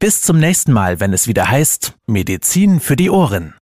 Bis 0.00 0.22
zum 0.22 0.38
nächsten 0.40 0.72
Mal, 0.72 0.98
wenn 0.98 1.12
es 1.12 1.28
wieder 1.28 1.48
heißt 1.48 1.94
Medizin 2.06 2.80
für 2.80 2.96
die 2.96 3.10
Ohren. 3.10 3.54